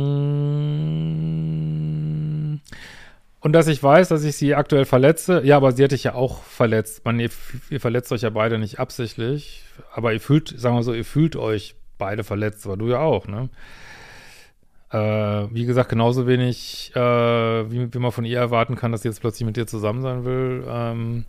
und 3.42 3.54
dass 3.54 3.68
ich 3.68 3.84
weiß, 3.84 4.08
dass 4.10 4.24
ich 4.24 4.38
sie 4.38 4.56
aktuell 4.56 4.86
verletze. 4.86 5.42
Ja, 5.44 5.58
aber 5.58 5.74
sie 5.74 5.84
hat 5.84 5.92
dich 5.92 6.06
ja 6.06 6.14
auch 6.14 6.44
verletzt. 6.44 7.04
Man, 7.04 7.20
ihr, 7.20 7.30
ihr, 7.70 7.82
verletzt 7.82 8.12
euch 8.14 8.22
ja 8.22 8.30
beide 8.30 8.58
nicht 8.58 8.80
absichtlich. 8.80 9.64
Aber 9.94 10.14
ihr 10.14 10.22
fühlt, 10.22 10.48
sagen 10.58 10.76
wir 10.76 10.84
so, 10.84 10.94
ihr 10.94 11.04
fühlt 11.06 11.36
euch 11.36 11.76
beide 11.98 12.24
verletzt, 12.24 12.66
aber 12.66 12.78
du 12.78 12.88
ja 12.90 13.00
auch, 13.00 13.28
ne? 13.28 13.50
Äh, 14.92 14.98
wie 15.54 15.66
gesagt, 15.66 15.90
genauso 15.90 16.28
wenig, 16.28 16.92
äh, 16.96 17.00
wie, 17.00 17.94
wie, 17.94 18.00
man 18.00 18.12
von 18.12 18.26
ihr 18.26 18.40
erwarten 18.40 18.76
kann, 18.76 18.92
dass 18.92 19.04
sie 19.04 19.08
jetzt 19.08 19.22
plötzlich 19.22 19.46
mit 19.46 19.56
dir 19.56 19.66
zusammen 19.66 20.02
sein 20.02 20.26
will, 20.26 20.66
ähm, 20.68 21.26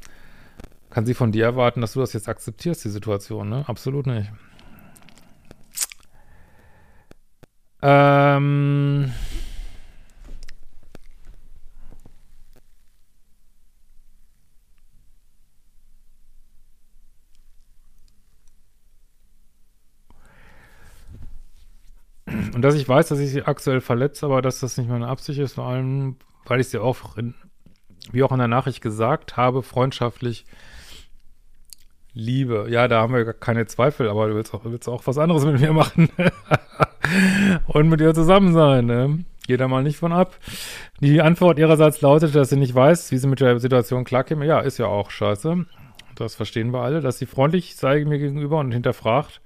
kann 0.90 1.06
sie 1.06 1.14
von 1.14 1.30
dir 1.30 1.44
erwarten, 1.44 1.80
dass 1.80 1.92
du 1.92 2.00
das 2.00 2.12
jetzt 2.12 2.28
akzeptierst, 2.28 2.84
die 2.84 2.88
Situation, 2.88 3.48
ne? 3.48 3.64
Absolut 3.66 4.06
nicht. 4.06 4.30
Ähm. 7.82 9.12
Und 22.62 22.66
dass 22.66 22.76
ich 22.76 22.88
weiß, 22.88 23.08
dass 23.08 23.18
ich 23.18 23.30
sie 23.30 23.42
aktuell 23.42 23.80
verletze, 23.80 24.24
aber 24.24 24.40
dass 24.40 24.60
das 24.60 24.78
nicht 24.78 24.88
meine 24.88 25.08
Absicht 25.08 25.40
ist, 25.40 25.54
vor 25.54 25.64
allem, 25.64 26.14
weil 26.44 26.60
ich 26.60 26.68
sie 26.68 26.78
auch, 26.78 27.16
in, 27.16 27.34
wie 28.12 28.22
auch 28.22 28.30
in 28.30 28.38
der 28.38 28.46
Nachricht 28.46 28.80
gesagt 28.80 29.36
habe, 29.36 29.64
freundschaftlich 29.64 30.44
liebe. 32.14 32.66
Ja, 32.68 32.86
da 32.86 33.00
haben 33.00 33.14
wir 33.14 33.32
keine 33.32 33.66
Zweifel, 33.66 34.08
aber 34.08 34.28
du 34.28 34.36
willst 34.36 34.54
auch, 34.54 34.64
willst 34.64 34.88
auch 34.88 35.04
was 35.08 35.18
anderes 35.18 35.44
mit 35.44 35.60
mir 35.60 35.72
machen. 35.72 36.08
und 37.66 37.88
mit 37.88 38.00
ihr 38.00 38.14
zusammen 38.14 38.52
sein, 38.52 38.86
ne? 38.86 39.24
Geht 39.48 39.58
da 39.58 39.66
mal 39.66 39.82
nicht 39.82 39.96
von 39.96 40.12
ab. 40.12 40.38
Die 41.00 41.20
Antwort 41.20 41.58
ihrerseits 41.58 42.00
lautet, 42.00 42.32
dass 42.36 42.50
sie 42.50 42.56
nicht 42.56 42.76
weiß, 42.76 43.10
wie 43.10 43.18
sie 43.18 43.26
mit 43.26 43.40
der 43.40 43.58
Situation 43.58 44.04
klarkäme. 44.04 44.46
Ja, 44.46 44.60
ist 44.60 44.78
ja 44.78 44.86
auch 44.86 45.10
scheiße. 45.10 45.66
Das 46.14 46.36
verstehen 46.36 46.72
wir 46.72 46.82
alle, 46.82 47.00
dass 47.00 47.18
sie 47.18 47.26
freundlich 47.26 47.74
sei 47.74 48.04
mir 48.04 48.20
gegenüber 48.20 48.60
und 48.60 48.70
hinterfragt, 48.70 49.40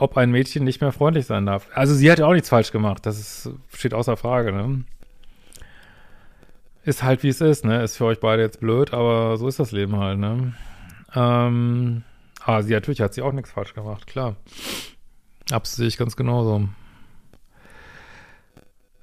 ob 0.00 0.16
ein 0.16 0.30
Mädchen 0.30 0.64
nicht 0.64 0.80
mehr 0.80 0.92
freundlich 0.92 1.26
sein 1.26 1.46
darf. 1.46 1.68
Also 1.74 1.94
sie 1.94 2.10
hat 2.10 2.18
ja 2.18 2.26
auch 2.26 2.32
nichts 2.32 2.48
falsch 2.48 2.72
gemacht. 2.72 3.06
Das 3.06 3.18
ist, 3.18 3.50
steht 3.74 3.94
außer 3.94 4.16
Frage, 4.16 4.52
ne? 4.52 4.84
Ist 6.84 7.02
halt 7.02 7.22
wie 7.22 7.28
es 7.28 7.40
ist, 7.40 7.64
ne? 7.64 7.82
Ist 7.82 7.96
für 7.96 8.04
euch 8.04 8.20
beide 8.20 8.42
jetzt 8.42 8.60
blöd, 8.60 8.92
aber 8.92 9.36
so 9.36 9.48
ist 9.48 9.58
das 9.58 9.72
Leben 9.72 9.96
halt, 9.96 10.18
ne? 10.18 10.54
Ähm, 11.14 12.04
ah, 12.44 12.62
sie 12.62 12.72
natürlich 12.72 13.00
hat 13.00 13.14
sie 13.14 13.22
auch 13.22 13.32
nichts 13.32 13.50
falsch 13.50 13.74
gemacht, 13.74 14.06
klar. 14.06 14.36
Absolut 15.50 15.96
ganz 15.96 16.16
genauso. 16.16 16.68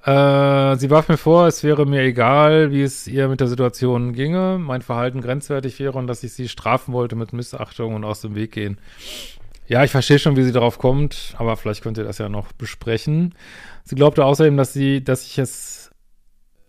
Äh, 0.04 0.76
sie 0.76 0.90
warf 0.90 1.08
mir 1.08 1.16
vor, 1.16 1.46
es 1.46 1.64
wäre 1.64 1.86
mir 1.86 2.02
egal, 2.02 2.70
wie 2.70 2.82
es 2.82 3.06
ihr 3.08 3.28
mit 3.28 3.40
der 3.40 3.48
Situation 3.48 4.12
ginge, 4.12 4.58
mein 4.58 4.82
Verhalten 4.82 5.22
grenzwertig 5.22 5.80
wäre 5.80 5.96
und 5.96 6.06
dass 6.06 6.22
ich 6.22 6.34
sie 6.34 6.48
strafen 6.48 6.92
wollte 6.92 7.16
mit 7.16 7.32
Missachtung 7.32 7.94
und 7.94 8.04
aus 8.04 8.20
dem 8.20 8.34
Weg 8.34 8.52
gehen. 8.52 8.78
Ja, 9.66 9.82
ich 9.82 9.90
verstehe 9.90 10.18
schon, 10.18 10.36
wie 10.36 10.42
sie 10.42 10.52
darauf 10.52 10.78
kommt, 10.78 11.34
aber 11.38 11.56
vielleicht 11.56 11.82
könnt 11.82 11.96
ihr 11.96 12.04
das 12.04 12.18
ja 12.18 12.28
noch 12.28 12.52
besprechen. 12.52 13.34
Sie 13.84 13.94
glaubte 13.94 14.24
außerdem, 14.24 14.56
dass 14.56 14.72
sie, 14.74 15.02
dass 15.02 15.24
ich 15.24 15.38
es, 15.38 15.90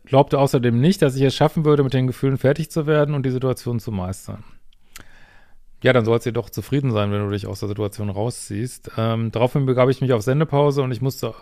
glaubte 0.06 0.40
außerdem 0.40 0.80
nicht, 0.80 1.02
dass 1.02 1.16
ich 1.16 1.22
es 1.22 1.36
schaffen 1.36 1.66
würde, 1.66 1.84
mit 1.84 1.94
den 1.94 2.08
Gefühlen 2.08 2.38
fertig 2.38 2.72
zu 2.72 2.88
werden 2.88 3.14
und 3.14 3.26
die 3.26 3.32
Situation 3.32 3.80
zu 3.80 3.92
meistern. 3.92 4.44
Ja, 5.84 5.92
dann 5.92 6.06
soll 6.06 6.22
sie 6.22 6.32
doch 6.32 6.50
zufrieden 6.50 6.92
sein, 6.92 7.12
wenn 7.12 7.24
du 7.24 7.30
dich 7.30 7.48
aus 7.48 7.60
der 7.60 7.70
Situation 7.70 8.10
rausziehst. 8.10 8.92
Ähm, 8.98 9.32
daraufhin 9.32 9.66
begab 9.66 9.90
ich 9.90 10.00
mich 10.02 10.14
auf 10.14 10.22
Sendepause 10.22 10.82
und 10.82 10.92
ich 10.92 11.02
musste 11.02 11.36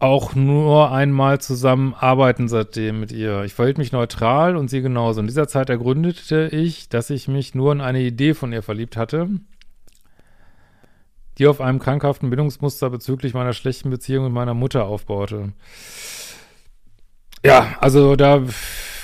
auch 0.00 0.34
nur 0.34 0.92
einmal 0.92 1.40
zusammen 1.40 1.94
arbeiten 1.94 2.48
seitdem 2.48 3.00
mit 3.00 3.10
ihr. 3.10 3.42
Ich 3.42 3.54
verhielt 3.54 3.78
mich 3.78 3.90
neutral 3.90 4.56
und 4.56 4.70
sie 4.70 4.80
genauso. 4.80 5.20
In 5.20 5.26
dieser 5.26 5.48
Zeit 5.48 5.70
ergründete 5.70 6.48
ich, 6.52 6.88
dass 6.88 7.10
ich 7.10 7.26
mich 7.26 7.54
nur 7.54 7.72
in 7.72 7.80
eine 7.80 8.00
Idee 8.00 8.34
von 8.34 8.52
ihr 8.52 8.62
verliebt 8.62 8.96
hatte, 8.96 9.28
die 11.38 11.46
auf 11.48 11.60
einem 11.60 11.80
krankhaften 11.80 12.30
Bindungsmuster 12.30 12.90
bezüglich 12.90 13.34
meiner 13.34 13.52
schlechten 13.52 13.90
Beziehung 13.90 14.24
mit 14.24 14.32
meiner 14.32 14.54
Mutter 14.54 14.84
aufbaute. 14.84 15.52
Ja, 17.44 17.76
also 17.80 18.14
da 18.14 18.42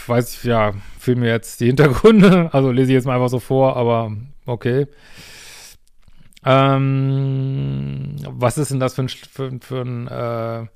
weiß 0.07 0.35
ich, 0.37 0.45
ja, 0.45 0.75
fehlen 0.99 1.21
mir 1.21 1.31
jetzt 1.31 1.61
die 1.61 1.67
Hintergründe. 1.67 2.51
Also 2.53 2.71
lese 2.71 2.93
ich 2.93 2.95
jetzt 2.95 3.07
mal 3.07 3.15
einfach 3.15 3.29
so 3.29 3.41
vor, 3.41 3.77
aber 3.77 4.13
okay. 4.47 4.87
Ähm, 6.45 8.17
was 8.29 8.59
ist 8.59 8.71
denn 8.71 8.81
das 8.81 8.95
für 8.95 9.03
ein, 9.03 9.09
für, 9.09 9.59
für 9.61 9.81
ein 9.81 10.09
äh, 10.09 10.67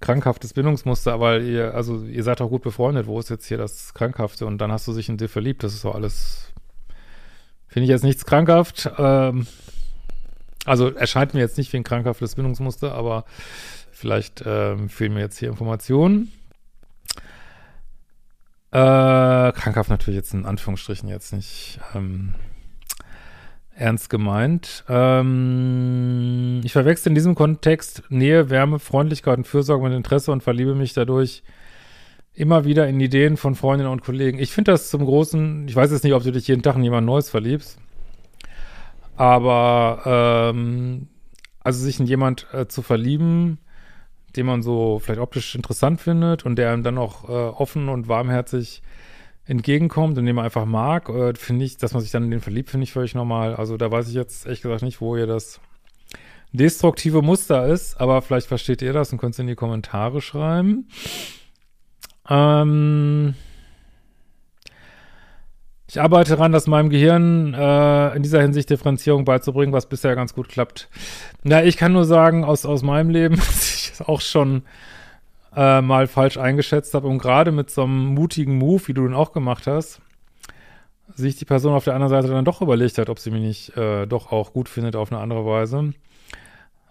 krankhaftes 0.00 0.54
Bindungsmuster, 0.54 1.12
aber 1.12 1.40
ihr, 1.40 1.74
also 1.74 2.04
ihr 2.04 2.22
seid 2.22 2.40
auch 2.40 2.48
gut 2.48 2.62
befreundet, 2.62 3.06
wo 3.06 3.18
ist 3.18 3.30
jetzt 3.30 3.46
hier 3.46 3.58
das 3.58 3.94
Krankhafte? 3.94 4.46
Und 4.46 4.58
dann 4.58 4.72
hast 4.72 4.86
du 4.88 4.94
dich 4.94 5.08
in 5.08 5.16
dir 5.16 5.28
verliebt, 5.28 5.62
das 5.62 5.74
ist 5.74 5.82
so 5.82 5.92
alles, 5.92 6.52
finde 7.66 7.84
ich 7.84 7.90
jetzt 7.90 8.04
nichts 8.04 8.24
krankhaft. 8.24 8.90
Ähm, 8.98 9.46
also 10.64 10.90
erscheint 10.90 11.34
mir 11.34 11.40
jetzt 11.40 11.58
nicht 11.58 11.72
wie 11.72 11.78
ein 11.78 11.84
krankhaftes 11.84 12.34
Bindungsmuster, 12.34 12.94
aber 12.94 13.24
vielleicht 13.90 14.42
ähm, 14.46 14.88
fehlen 14.88 15.14
mir 15.14 15.20
jetzt 15.20 15.38
hier 15.38 15.48
Informationen. 15.48 16.30
Äh, 18.70 19.52
krankhaft 19.52 19.88
natürlich 19.88 20.16
jetzt 20.16 20.34
in 20.34 20.44
Anführungsstrichen 20.44 21.08
jetzt 21.08 21.32
nicht. 21.32 21.80
Ähm, 21.94 22.34
ernst 23.78 24.10
gemeint. 24.10 24.84
Ähm, 24.88 26.60
ich 26.64 26.72
verwechsel 26.72 27.10
in 27.10 27.14
diesem 27.14 27.34
Kontext 27.34 28.02
Nähe, 28.08 28.50
Wärme, 28.50 28.78
Freundlichkeit 28.78 29.38
und 29.38 29.46
Fürsorge 29.46 29.84
mit 29.84 29.92
Interesse 29.94 30.32
und 30.32 30.42
verliebe 30.42 30.74
mich 30.74 30.92
dadurch 30.94 31.42
immer 32.34 32.64
wieder 32.64 32.88
in 32.88 33.00
Ideen 33.00 33.36
von 33.36 33.54
Freundinnen 33.54 33.90
und 33.90 34.02
Kollegen. 34.02 34.38
Ich 34.38 34.52
finde 34.52 34.72
das 34.72 34.90
zum 34.90 35.04
großen, 35.04 35.66
ich 35.68 35.74
weiß 35.74 35.90
jetzt 35.90 36.04
nicht, 36.04 36.14
ob 36.14 36.22
du 36.22 36.32
dich 36.32 36.48
jeden 36.48 36.62
Tag 36.62 36.76
in 36.76 36.84
jemand 36.84 37.06
Neues 37.06 37.30
verliebst, 37.30 37.78
aber 39.16 40.52
ähm, 40.54 41.08
also 41.60 41.84
sich 41.84 42.00
in 42.00 42.06
jemand 42.06 42.46
äh, 42.52 42.66
zu 42.66 42.82
verlieben, 42.82 43.58
den 44.36 44.46
man 44.46 44.62
so 44.62 45.00
vielleicht 45.00 45.20
optisch 45.20 45.54
interessant 45.54 46.00
findet 46.00 46.44
und 46.44 46.56
der 46.56 46.72
einem 46.72 46.82
dann 46.82 46.98
auch 46.98 47.28
äh, 47.28 47.32
offen 47.32 47.88
und 47.88 48.08
warmherzig 48.08 48.82
entgegenkommt 49.48 50.18
und 50.18 50.26
den 50.26 50.36
man 50.36 50.44
einfach 50.44 50.66
mag, 50.66 51.08
äh, 51.08 51.34
finde 51.34 51.64
ich, 51.64 51.78
dass 51.78 51.94
man 51.94 52.02
sich 52.02 52.10
dann 52.10 52.24
in 52.24 52.30
den 52.30 52.40
verliebt, 52.40 52.70
finde 52.70 52.84
ich 52.84 52.92
völlig 52.92 53.14
normal. 53.14 53.56
Also 53.56 53.76
da 53.76 53.90
weiß 53.90 54.08
ich 54.08 54.14
jetzt 54.14 54.44
ehrlich 54.44 54.60
gesagt 54.60 54.82
nicht, 54.82 55.00
wo 55.00 55.16
ihr 55.16 55.26
das 55.26 55.60
destruktive 56.52 57.22
Muster 57.22 57.66
ist, 57.66 58.00
aber 58.00 58.22
vielleicht 58.22 58.46
versteht 58.46 58.82
ihr 58.82 58.92
das 58.92 59.10
und 59.10 59.18
könnt 59.18 59.32
es 59.32 59.38
in 59.38 59.46
die 59.46 59.54
Kommentare 59.54 60.20
schreiben. 60.20 60.88
Ähm 62.28 63.34
ich 65.90 65.98
arbeite 65.98 66.36
daran, 66.36 66.52
dass 66.52 66.66
meinem 66.66 66.90
Gehirn 66.90 67.54
äh, 67.54 68.14
in 68.14 68.22
dieser 68.22 68.42
Hinsicht 68.42 68.68
Differenzierung 68.68 69.24
beizubringen, 69.24 69.72
was 69.72 69.88
bisher 69.88 70.14
ganz 70.14 70.34
gut 70.34 70.50
klappt. 70.50 70.90
Na, 71.42 71.64
ich 71.64 71.78
kann 71.78 71.94
nur 71.94 72.04
sagen, 72.04 72.44
aus, 72.44 72.66
aus 72.66 72.82
meinem 72.82 73.08
Leben, 73.08 73.36
dass 73.36 73.74
ich 73.74 74.06
auch 74.06 74.20
schon 74.20 74.64
äh, 75.58 75.82
mal 75.82 76.06
falsch 76.06 76.36
eingeschätzt 76.36 76.94
habe 76.94 77.08
und 77.08 77.18
gerade 77.18 77.50
mit 77.50 77.68
so 77.68 77.82
einem 77.82 78.14
mutigen 78.14 78.58
Move, 78.58 78.86
wie 78.86 78.94
du 78.94 79.02
den 79.02 79.14
auch 79.14 79.32
gemacht 79.32 79.66
hast, 79.66 80.00
sich 81.08 81.34
die 81.34 81.44
Person 81.44 81.74
auf 81.74 81.82
der 81.82 81.94
anderen 81.94 82.10
Seite 82.10 82.28
dann 82.32 82.44
doch 82.44 82.62
überlegt 82.62 82.96
hat, 82.98 83.10
ob 83.10 83.18
sie 83.18 83.32
mich 83.32 83.42
nicht 83.42 83.76
äh, 83.76 84.06
doch 84.06 84.30
auch 84.30 84.52
gut 84.52 84.68
findet 84.68 84.94
auf 84.94 85.10
eine 85.10 85.20
andere 85.20 85.44
Weise. 85.44 85.94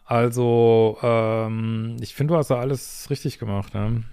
Also, 0.04 0.98
ähm, 1.02 1.96
ich 2.02 2.14
finde, 2.14 2.34
du 2.34 2.38
hast 2.38 2.50
da 2.50 2.60
alles 2.60 3.08
richtig 3.10 3.40
gemacht, 3.40 3.74
ne? 3.74 4.04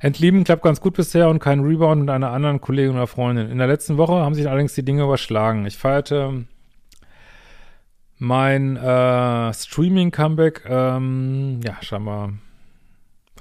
Entlieben 0.00 0.42
klappt 0.42 0.62
ganz 0.62 0.80
gut 0.80 0.94
bisher 0.94 1.28
und 1.28 1.38
kein 1.38 1.60
Rebound 1.60 2.00
mit 2.02 2.10
einer 2.10 2.30
anderen 2.30 2.60
Kollegin 2.60 2.96
oder 2.96 3.06
Freundin. 3.06 3.48
In 3.48 3.58
der 3.58 3.68
letzten 3.68 3.96
Woche 3.96 4.14
haben 4.14 4.34
sich 4.34 4.48
allerdings 4.48 4.74
die 4.74 4.84
Dinge 4.84 5.04
überschlagen. 5.04 5.66
Ich 5.66 5.78
feierte 5.78 6.46
mein 8.18 8.76
äh, 8.76 9.52
Streaming-Comeback, 9.52 10.64
ähm, 10.68 11.60
ja, 11.64 11.76
scheinbar 11.82 12.32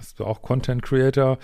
bist 0.04 0.20
du 0.20 0.26
auch 0.26 0.42
Content 0.42 0.84
Creator. 0.84 1.38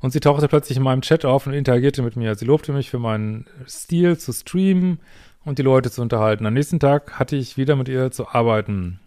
Und 0.00 0.12
sie 0.12 0.20
tauchte 0.20 0.46
plötzlich 0.46 0.78
in 0.78 0.84
meinem 0.84 1.02
Chat 1.02 1.24
auf 1.24 1.46
und 1.46 1.52
interagierte 1.52 2.02
mit 2.02 2.16
mir. 2.16 2.34
Sie 2.36 2.44
lobte 2.44 2.72
mich 2.72 2.88
für 2.88 3.00
meinen 3.00 3.46
Stil 3.66 4.16
zu 4.16 4.32
streamen 4.32 5.00
und 5.44 5.58
die 5.58 5.62
Leute 5.62 5.90
zu 5.90 6.00
unterhalten. 6.00 6.46
Am 6.46 6.54
nächsten 6.54 6.78
Tag 6.78 7.18
hatte 7.18 7.34
ich 7.34 7.56
wieder 7.56 7.74
mit 7.74 7.88
ihr 7.88 8.12
zu 8.12 8.28
arbeiten. 8.28 9.00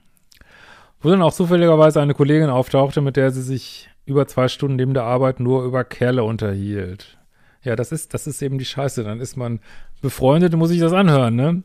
Wo 1.01 1.09
dann 1.09 1.21
auch 1.21 1.33
zufälligerweise 1.33 2.01
eine 2.01 2.15
Kollegin 2.15 2.49
auftauchte, 2.49 3.01
mit 3.01 3.15
der 3.15 3.31
sie 3.31 3.43
sich 3.43 3.89
über 4.05 4.27
zwei 4.27 4.47
Stunden 4.49 4.75
neben 4.75 4.93
der 4.93 5.03
Arbeit 5.03 5.39
nur 5.39 5.63
über 5.63 5.83
Kerle 5.83 6.23
unterhielt. 6.23 7.17
Ja, 7.63 7.75
das 7.75 7.91
ist, 7.91 8.13
das 8.13 8.27
ist 8.27 8.41
eben 8.41 8.57
die 8.57 8.65
Scheiße. 8.65 9.03
Dann 9.03 9.19
ist 9.19 9.37
man 9.37 9.59
befreundet 10.01 10.53
und 10.53 10.59
muss 10.59 10.69
sich 10.69 10.79
das 10.79 10.93
anhören, 10.93 11.35
ne? 11.35 11.63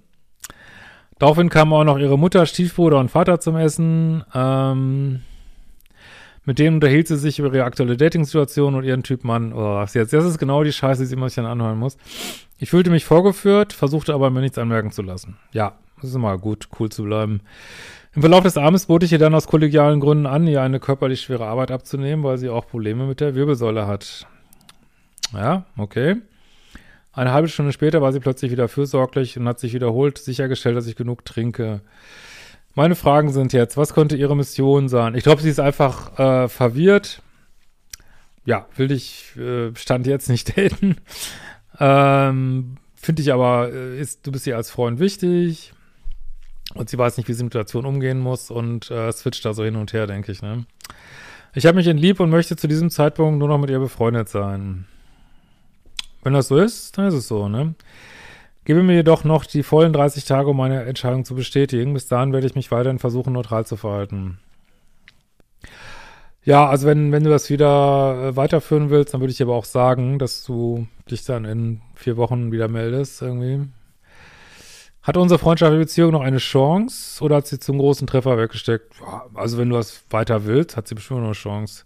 Daraufhin 1.23 1.51
kamen 1.51 1.73
auch 1.73 1.85
noch 1.85 1.99
ihre 1.99 2.19
Mutter, 2.19 2.47
Stiefbruder 2.47 2.99
und 2.99 3.09
Vater 3.09 3.39
zum 3.39 3.55
Essen. 3.55 4.25
Ähm, 4.35 5.21
mit 6.45 6.59
denen 6.59 6.75
unterhielt 6.75 7.07
sie 7.07 7.17
sich 7.17 7.39
über 7.39 7.55
ihre 7.55 7.63
aktuelle 7.63 7.97
Dating-Situation 7.97 8.75
und 8.75 8.83
ihren 8.83 9.05
Typ 9.05 9.23
Mann. 9.23 9.53
Oh, 9.53 9.81
jetzt? 9.85 10.13
Das 10.13 10.25
ist 10.25 10.39
genau 10.39 10.65
die 10.65 10.73
Scheiße, 10.73 11.01
die 11.01 11.07
sie 11.07 11.15
immer 11.15 11.29
sich 11.29 11.37
dann 11.37 11.47
anhören 11.47 11.79
muss. 11.79 11.97
Ich 12.59 12.71
fühlte 12.71 12.91
mich 12.91 13.05
vorgeführt, 13.05 13.73
versuchte 13.73 14.15
aber 14.15 14.31
mir 14.31 14.41
nichts 14.41 14.59
anmerken 14.59 14.91
zu 14.91 15.03
lassen. 15.03 15.37
Ja, 15.53 15.75
das 16.01 16.11
ist 16.11 16.17
immer 16.17 16.37
gut, 16.39 16.69
cool 16.81 16.89
zu 16.89 17.05
bleiben. 17.05 17.41
Im 18.17 18.23
Verlauf 18.23 18.43
des 18.43 18.57
Abends 18.57 18.87
bot 18.87 19.05
ich 19.05 19.13
ihr 19.13 19.21
dann 19.21 19.37
aus 19.37 19.47
kollegialen 19.47 20.01
Gründen 20.01 20.27
an, 20.27 20.49
ihr 20.49 20.61
eine 20.61 20.81
körperlich 20.81 21.21
schwere 21.21 21.47
Arbeit 21.47 21.71
abzunehmen, 21.71 22.25
weil 22.25 22.39
sie 22.39 22.49
auch 22.49 22.67
Probleme 22.67 23.07
mit 23.07 23.21
der 23.21 23.37
Wirbelsäule 23.37 23.87
hat. 23.87 24.27
Ja, 25.33 25.67
okay. 25.77 26.17
Eine 27.13 27.33
halbe 27.33 27.49
Stunde 27.49 27.73
später 27.73 28.01
war 28.01 28.13
sie 28.13 28.21
plötzlich 28.21 28.51
wieder 28.51 28.69
fürsorglich 28.69 29.39
und 29.39 29.47
hat 29.47 29.61
sich 29.61 29.75
wiederholt 29.75 30.19
sichergestellt, 30.19 30.77
dass 30.77 30.87
ich 30.87 30.97
genug 30.97 31.25
trinke. 31.25 31.83
Meine 32.75 32.95
Fragen 32.95 33.31
sind 33.31 33.53
jetzt, 33.53 33.77
was 33.77 33.93
könnte 33.93 34.17
ihre 34.17 34.35
Mission 34.35 34.89
sein? 34.89 35.15
Ich 35.15 35.25
glaube, 35.25 35.43
sie 35.43 35.51
ist 35.51 35.61
einfach 35.61 36.19
äh, 36.19 36.49
verwirrt. 36.49 37.23
Ja, 38.47 38.67
will 38.77 38.89
dich, 38.89 39.37
äh, 39.37 39.75
stand 39.77 40.07
jetzt 40.07 40.31
nicht 40.31 40.57
daten. 40.57 40.97
Ähm, 41.79 42.77
Finde 42.95 43.23
ich 43.23 43.33
aber, 43.33 43.71
äh, 43.73 44.01
ist, 44.01 44.27
du 44.27 44.33
bist 44.33 44.47
ihr 44.47 44.57
als 44.57 44.71
Freund 44.71 44.99
wichtig. 44.99 45.75
Und 46.75 46.89
sie 46.89 46.97
weiß 46.97 47.19
nicht, 47.19 47.29
wie 47.29 47.35
sie 47.35 47.45
mit 47.45 47.53
Situation 47.53 47.85
umgehen 47.85 48.21
muss 48.21 48.51
und 48.51 48.91
äh, 48.91 49.13
switcht 49.13 49.45
da 49.45 49.53
so 49.53 49.65
hin 49.65 49.77
und 49.77 49.93
her, 49.93 50.07
denke 50.07 50.33
ich, 50.33 50.41
ne? 50.41 50.65
Ich 51.55 51.67
habe 51.67 51.77
mich 51.77 51.87
entlieb 51.87 52.19
und 52.21 52.31
möchte 52.31 52.57
zu 52.57 52.67
diesem 52.67 52.89
Zeitpunkt 52.89 53.39
nur 53.39 53.49
noch 53.49 53.59
mit 53.59 53.69
ihr 53.69 53.79
befreundet 53.79 54.31
sein. 54.31 54.87
Wenn 56.23 56.33
das 56.33 56.49
so 56.49 56.59
ist, 56.59 56.97
dann 56.97 57.07
ist 57.07 57.15
es 57.15 57.29
so, 57.29 57.49
ne? 57.49 57.75
Gebe 58.65 58.83
mir 58.83 58.95
jedoch 58.95 59.25
noch 59.25 59.45
die 59.45 59.65
vollen 59.65 59.93
30 59.93 60.25
Tage, 60.25 60.51
um 60.51 60.57
meine 60.57 60.85
Entscheidung 60.85 61.25
zu 61.25 61.35
bestätigen. 61.35 61.95
Bis 61.95 62.07
dahin 62.07 62.33
werde 62.33 62.47
ich 62.47 62.55
mich 62.55 62.71
weiterhin 62.71 63.01
versuchen, 63.01 63.33
neutral 63.33 63.67
zu 63.67 63.77
verhalten. 63.77 64.39
Ja, 66.45 66.69
also 66.69 66.87
wenn, 66.87 67.13
wenn 67.13 67.25
du 67.25 67.31
das 67.31 67.51
wieder 67.51 68.29
äh, 68.29 68.37
weiterführen 68.37 68.91
willst, 68.91 69.15
dann 69.15 69.21
würde 69.21 69.33
ich 69.33 69.43
aber 69.43 69.55
auch 69.55 69.65
sagen, 69.65 70.19
dass 70.19 70.45
du 70.45 70.87
dich 71.11 71.25
dann 71.25 71.45
in 71.45 71.83
vier 71.95 72.17
Wochen 72.17 72.51
wieder 72.51 72.69
meldest, 72.69 73.23
irgendwie. 73.23 73.69
Hat 75.03 75.17
unsere 75.17 75.39
freundschaftliche 75.39 75.85
Beziehung 75.85 76.13
noch 76.13 76.21
eine 76.21 76.39
Chance 76.39 77.23
oder 77.25 77.37
hat 77.37 77.49
sie 77.49 77.59
zum 77.59 77.79
großen 77.79 78.07
Treffer 78.07 78.39
weggesteckt? 78.39 78.93
Also 79.35 79.59
wenn 79.59 79.71
du 79.71 79.77
das 79.77 80.05
weiter 80.11 80.45
willst, 80.45 80.77
hat 80.77 80.87
sie 80.87 80.95
bestimmt 80.95 81.21
noch 81.21 81.27
eine 81.27 81.35
Chance. 81.35 81.85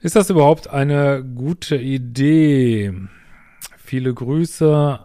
Ist 0.00 0.16
das 0.16 0.30
überhaupt 0.30 0.68
eine 0.68 1.24
gute 1.24 1.76
Idee? 1.76 2.92
Viele 3.86 4.12
Grüße, 4.12 4.98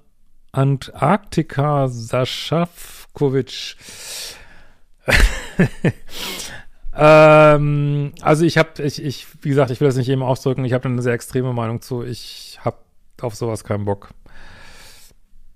Antarktika 0.54 1.88
Saschafkovic. 1.88 3.76
ähm, 6.98 8.12
also 8.22 8.44
ich 8.44 8.58
habe, 8.58 8.82
ich, 8.82 9.04
ich, 9.04 9.28
wie 9.44 9.50
gesagt, 9.50 9.70
ich 9.70 9.80
will 9.82 9.88
das 9.88 9.98
nicht 9.98 10.10
eben 10.10 10.24
ausdrücken, 10.24 10.66
ich 10.66 10.74
habe 10.74 10.90
eine 10.90 11.04
sehr 11.04 11.14
extreme 11.14 11.54
Meinung 11.54 11.84
zu. 11.84 12.02
Ich 12.02 12.58
habe 12.62 12.78
auf 13.22 13.36
sowas 13.36 13.64
keinen 13.64 13.86
Bock. 13.86 14.16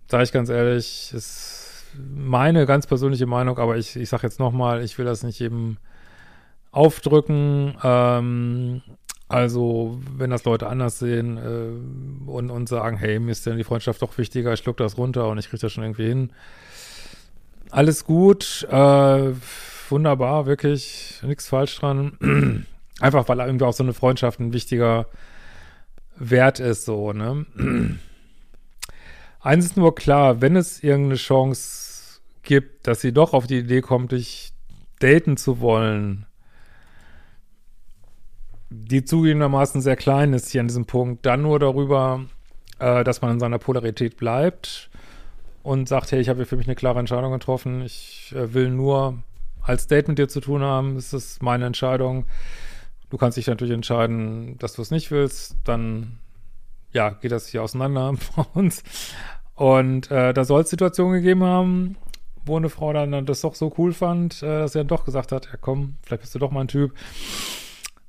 Sage 0.07 0.23
ich 0.23 0.31
ganz 0.31 0.49
ehrlich, 0.49 1.11
ist 1.11 1.83
meine 1.97 2.67
ganz 2.67 2.85
persönliche 2.85 3.25
Meinung, 3.25 3.57
aber 3.57 3.77
ich, 3.77 3.95
ich 3.95 4.09
sage 4.09 4.21
jetzt 4.21 4.39
nochmal, 4.39 4.83
ich 4.83 4.99
will 4.99 5.05
das 5.05 5.23
nicht 5.23 5.41
eben 5.41 5.77
aufdrücken. 6.69 7.75
Ähm, 7.83 8.83
also, 9.27 9.99
wenn 10.17 10.29
das 10.29 10.43
Leute 10.43 10.67
anders 10.67 10.99
sehen 10.99 11.37
äh, 11.37 12.29
und, 12.29 12.51
und 12.51 12.69
sagen, 12.69 12.97
hey, 12.97 13.19
mir 13.19 13.31
ist 13.31 13.45
denn 13.45 13.57
die 13.57 13.63
Freundschaft 13.63 14.01
doch 14.01 14.17
wichtiger, 14.17 14.53
ich 14.53 14.59
schluck 14.59 14.77
das 14.77 14.97
runter 14.97 15.27
und 15.27 15.39
ich 15.39 15.49
kriege 15.49 15.61
das 15.61 15.71
schon 15.71 15.83
irgendwie 15.83 16.07
hin. 16.07 16.31
Alles 17.71 18.05
gut, 18.05 18.67
äh, 18.69 19.31
wunderbar, 19.89 20.45
wirklich, 20.45 21.19
nichts 21.23 21.47
falsch 21.47 21.79
dran. 21.79 22.65
Einfach, 22.99 23.27
weil 23.27 23.39
irgendwie 23.39 23.65
auch 23.65 23.73
so 23.73 23.83
eine 23.83 23.93
Freundschaft 23.93 24.39
ein 24.39 24.53
wichtiger 24.53 25.07
Wert 26.15 26.59
ist, 26.59 26.85
so, 26.85 27.11
ne? 27.11 27.45
Eins 29.41 29.65
ist 29.65 29.77
nur 29.77 29.95
klar, 29.95 30.41
wenn 30.41 30.55
es 30.55 30.81
irgendeine 30.81 31.15
Chance 31.15 32.19
gibt, 32.43 32.87
dass 32.87 33.01
sie 33.01 33.11
doch 33.11 33.33
auf 33.33 33.47
die 33.47 33.59
Idee 33.59 33.81
kommt, 33.81 34.11
dich 34.11 34.53
daten 34.99 35.35
zu 35.37 35.59
wollen, 35.59 36.25
die 38.83 39.03
zugegebenermaßen 39.03 39.81
sehr 39.81 39.95
klein 39.95 40.33
ist 40.33 40.49
hier 40.49 40.61
an 40.61 40.67
diesem 40.67 40.85
Punkt, 40.85 41.25
dann 41.25 41.41
nur 41.41 41.59
darüber, 41.59 42.25
äh, 42.79 43.03
dass 43.03 43.21
man 43.21 43.31
in 43.31 43.39
seiner 43.39 43.59
Polarität 43.59 44.17
bleibt 44.17 44.89
und 45.63 45.89
sagt, 45.89 46.11
hey, 46.11 46.19
ich 46.19 46.29
habe 46.29 46.37
hier 46.37 46.45
für 46.45 46.57
mich 46.57 46.67
eine 46.67 46.75
klare 46.75 46.99
Entscheidung 46.99 47.31
getroffen, 47.31 47.81
ich 47.81 48.33
äh, 48.35 48.53
will 48.53 48.69
nur 48.69 49.19
als 49.61 49.87
Date 49.87 50.07
mit 50.07 50.19
dir 50.19 50.27
zu 50.27 50.41
tun 50.41 50.61
haben, 50.61 50.95
das 50.95 51.13
ist 51.13 51.41
meine 51.41 51.65
Entscheidung. 51.65 52.25
Du 53.09 53.17
kannst 53.17 53.37
dich 53.37 53.47
natürlich 53.47 53.73
entscheiden, 53.73 54.57
dass 54.59 54.73
du 54.73 54.81
es 54.81 54.91
nicht 54.91 55.09
willst, 55.11 55.55
dann 55.63 56.19
ja, 56.91 57.09
geht 57.09 57.31
das 57.31 57.47
hier 57.47 57.63
auseinander 57.63 58.13
bei 58.35 58.43
uns. 58.53 58.83
Und 59.55 60.11
äh, 60.11 60.33
da 60.33 60.43
soll 60.43 60.61
es 60.61 60.69
Situationen 60.69 61.13
gegeben 61.13 61.43
haben, 61.43 61.97
wo 62.45 62.57
eine 62.57 62.69
Frau 62.69 62.93
dann 62.93 63.25
das 63.25 63.41
doch 63.41 63.55
so 63.55 63.73
cool 63.77 63.93
fand, 63.93 64.43
äh, 64.43 64.59
dass 64.59 64.73
sie 64.73 64.79
dann 64.79 64.87
doch 64.87 65.05
gesagt 65.05 65.31
hat, 65.31 65.47
ja 65.51 65.57
komm, 65.59 65.95
vielleicht 66.03 66.21
bist 66.21 66.35
du 66.35 66.39
doch 66.39 66.51
mein 66.51 66.67
Typ. 66.67 66.93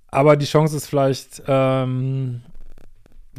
Aber 0.09 0.37
die 0.37 0.47
Chance 0.47 0.77
ist 0.77 0.87
vielleicht 0.87 1.43
ähm, 1.47 2.43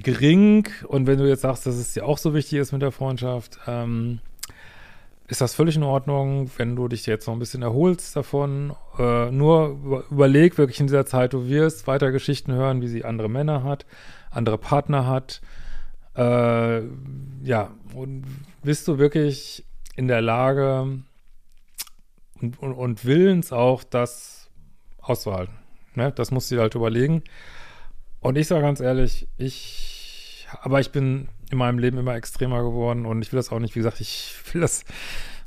gering. 0.02 0.68
Und 0.88 1.08
wenn 1.08 1.18
du 1.18 1.28
jetzt 1.28 1.42
sagst, 1.42 1.66
dass 1.66 1.76
es 1.76 1.94
dir 1.94 2.06
auch 2.06 2.18
so 2.18 2.34
wichtig 2.34 2.60
ist 2.60 2.72
mit 2.72 2.82
der 2.82 2.92
Freundschaft, 2.92 3.60
ähm, 3.68 4.20
ist 5.28 5.42
das 5.42 5.54
völlig 5.54 5.76
in 5.76 5.84
Ordnung, 5.84 6.50
wenn 6.58 6.76
du 6.76 6.88
dich 6.88 7.06
jetzt 7.06 7.28
noch 7.28 7.34
ein 7.34 7.40
bisschen 7.40 7.62
erholst 7.62 8.16
davon. 8.16 8.74
Äh, 8.98 9.30
nur 9.32 10.06
überleg 10.10 10.58
wirklich 10.58 10.80
in 10.80 10.88
dieser 10.88 11.06
Zeit, 11.06 11.34
du 11.34 11.48
wirst 11.48 11.86
weiter 11.86 12.12
Geschichten 12.12 12.54
hören, 12.54 12.82
wie 12.82 12.88
sie 12.88 13.04
andere 13.04 13.30
Männer 13.30 13.64
hat, 13.64 13.86
andere 14.32 14.58
Partner 14.58 15.06
hat. 15.06 15.42
Äh, 16.16 16.82
ja, 17.44 17.72
und 17.94 18.24
bist 18.64 18.88
du 18.88 18.98
wirklich 19.00 19.66
in 19.96 20.08
der 20.08 20.22
Lage 20.22 21.02
und, 22.42 22.60
und, 22.62 22.74
und 22.74 23.06
willens 23.06 23.52
auch, 23.52 23.84
das 23.84 24.50
auszuhalten? 25.00 25.54
Ne? 25.98 26.14
Das 26.14 26.32
musst 26.32 26.50
du 26.50 26.56
dir 26.56 26.62
halt 26.62 26.76
überlegen. 26.76 27.24
Und 28.22 28.38
ich 28.38 28.48
sage 28.48 28.62
ganz 28.62 28.80
ehrlich, 28.80 29.28
ich, 29.38 30.48
aber 30.62 30.80
ich 30.80 30.92
bin 30.92 31.28
in 31.52 31.58
meinem 31.58 31.80
Leben 31.80 31.98
immer 31.98 32.16
extremer 32.16 32.64
geworden 32.64 33.06
und 33.06 33.22
ich 33.22 33.32
will 33.32 33.38
das 33.38 33.52
auch 33.52 33.60
nicht, 33.60 33.76
wie 33.76 33.80
gesagt, 33.80 34.00
ich 34.00 34.34
will 34.54 34.62
das, 34.62 34.86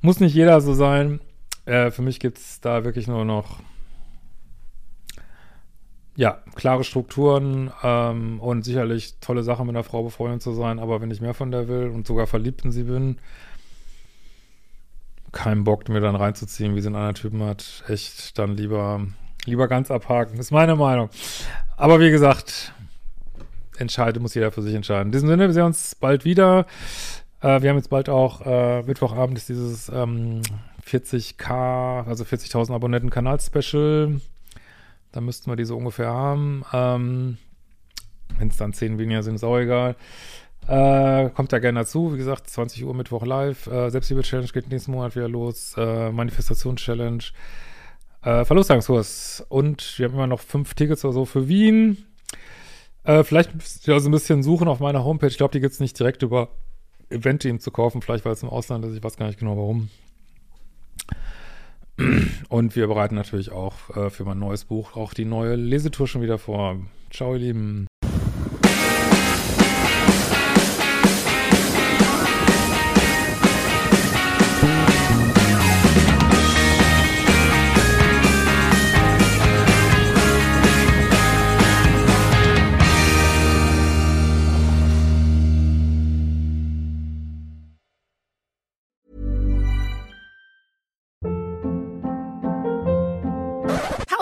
muss 0.03 0.21
nicht 0.21 0.35
jeder 0.35 0.61
so 0.61 0.75
sein. 0.75 1.21
Äh, 1.65 1.91
für 1.91 2.03
mich 2.03 2.21
gibt 2.21 2.39
es 2.39 2.61
da 2.61 2.85
wirklich 2.85 3.07
nur 3.07 3.25
noch, 3.25 3.61
ja, 6.17 6.43
klare 6.55 6.85
Strukturen 6.85 7.73
ähm, 7.83 8.41
und 8.41 8.65
sicherlich 8.65 9.21
tolle 9.21 9.43
Sachen 9.43 9.67
mit 9.67 9.77
einer 9.77 9.85
Frau 9.85 10.03
befreundet 10.03 10.43
zu 10.43 10.53
sein, 10.53 10.79
aber 10.79 11.01
wenn 11.01 11.11
ich 11.11 11.21
mehr 11.21 11.35
von 11.35 11.51
der 11.51 11.69
will 11.69 11.89
und 11.89 12.07
sogar 12.07 12.27
verliebt 12.27 12.65
in 12.65 12.73
sie 12.73 12.85
bin, 12.85 13.19
keinen 15.33 15.65
Bock 15.65 15.89
mir 15.89 16.01
dann 16.01 16.17
reinzuziehen, 16.17 16.75
wie 16.75 16.81
sie 16.81 16.89
einen 16.89 16.97
anderen 16.97 17.15
Typen 17.15 17.43
hat, 17.43 17.85
echt 17.89 18.39
dann 18.39 18.57
lieber 18.57 19.07
Lieber 19.47 19.69
ganz 19.69 19.91
abhaken. 19.91 20.37
Das 20.37 20.47
ist 20.47 20.53
meine 20.53 20.77
Meinung. 20.77 21.11
Aber 21.77 22.01
wie 22.01 22.11
gesagt, 22.11 22.73
entscheide, 23.79 24.21
muss 24.21 24.35
jeder 24.35 24.53
für 24.53 24.63
sich 24.63 24.75
entscheiden. 24.75 25.07
In 25.09 25.13
diesem 25.13 25.29
Sinne, 25.29 25.47
wir 25.47 25.55
sehen 25.55 25.65
uns 25.65 25.95
bald 25.95 26.25
wieder. 26.25 26.67
Äh, 27.41 27.63
wir 27.63 27.71
haben 27.71 27.77
jetzt 27.77 27.91
bald 27.91 28.09
auch, 28.09 28.43
äh, 28.45 28.83
Mittwochabend 28.83 29.39
ist 29.39 29.49
dieses 29.49 29.89
ähm, 29.89 30.43
40k, 30.87 32.07
also 32.07 32.25
40.000 32.25 32.75
Abonnenten 32.75 33.11
Kanal-Special. 33.11 34.21
Da 35.13 35.21
müssten 35.21 35.51
wir 35.51 35.57
diese 35.57 35.75
ungefähr 35.75 36.09
haben. 36.09 36.65
Ähm, 36.73 37.39
Wenn 38.39 38.49
es 38.49 38.57
dann 38.57 38.73
10 38.73 38.99
weniger 38.99 39.23
sind, 39.23 39.37
ist 39.37 39.45
auch 39.45 39.59
egal. 39.59 39.97
Äh, 40.69 41.31
kommt 41.31 41.53
da 41.53 41.59
gerne 41.59 41.81
dazu. 41.81 42.13
Wie 42.13 42.19
gesagt, 42.19 42.49
20 42.49 42.85
Uhr 42.85 42.95
Mittwoch 42.95 43.25
live. 43.25 43.67
Äh, 43.67 43.91
Selbstliebe-Challenge 43.91 44.49
geht 44.49 44.71
nächsten 44.71 44.93
Monat 44.93 45.17
wieder 45.17 45.29
los. 45.29 45.75
Äh, 45.77 46.13
Manifestations-Challenge. 46.13 47.25
Äh, 48.23 48.45
Verlustangskurs. 48.45 49.45
Und 49.49 49.99
wir 49.99 50.07
haben 50.07 50.15
immer 50.15 50.27
noch 50.27 50.41
fünf 50.41 50.75
Tickets 50.75 51.05
oder 51.05 51.15
so 51.15 51.25
für 51.25 51.49
Wien. 51.49 52.05
Äh, 53.05 53.25
vielleicht 53.25 53.55
müsst 53.55 53.89
ihr 53.89 53.95
also 53.95 54.09
ein 54.09 54.13
bisschen 54.13 54.43
suchen 54.43 54.69
auf 54.69 54.81
meiner 54.81 55.05
Homepage. 55.05 55.29
Ich 55.29 55.39
glaube, 55.39 55.53
die 55.53 55.61
gibt 55.61 55.73
es 55.73 55.81
nicht 55.81 55.99
direkt 55.99 56.23
über 56.23 56.49
Event-Team 57.09 57.61
zu 57.61 57.71
kaufen. 57.71 58.03
Vielleicht, 58.03 58.25
weil 58.25 58.33
es 58.33 58.43
im 58.43 58.51
Ausland 58.51 58.85
ist. 58.85 58.95
Ich 58.95 59.03
weiß 59.03 59.17
gar 59.17 59.27
nicht 59.27 59.39
genau, 59.39 59.57
warum. 59.57 59.89
Und 62.49 62.77
wir 62.77 62.87
bereiten 62.87 63.15
natürlich 63.15 63.53
auch 63.53 63.95
äh, 63.97 64.11
für 64.11 64.25
mein 64.25 64.39
neues 64.39 64.65
Buch 64.65 64.97
auch 64.97 65.13
die 65.13 65.27
neue 65.27 65.57
Lesetour 65.57 66.07
schon 66.07 66.23
wieder 66.23 66.39
vor. 66.39 66.77
Ciao, 67.11 67.35
ihr 67.35 67.41
Lieben. 67.41 67.90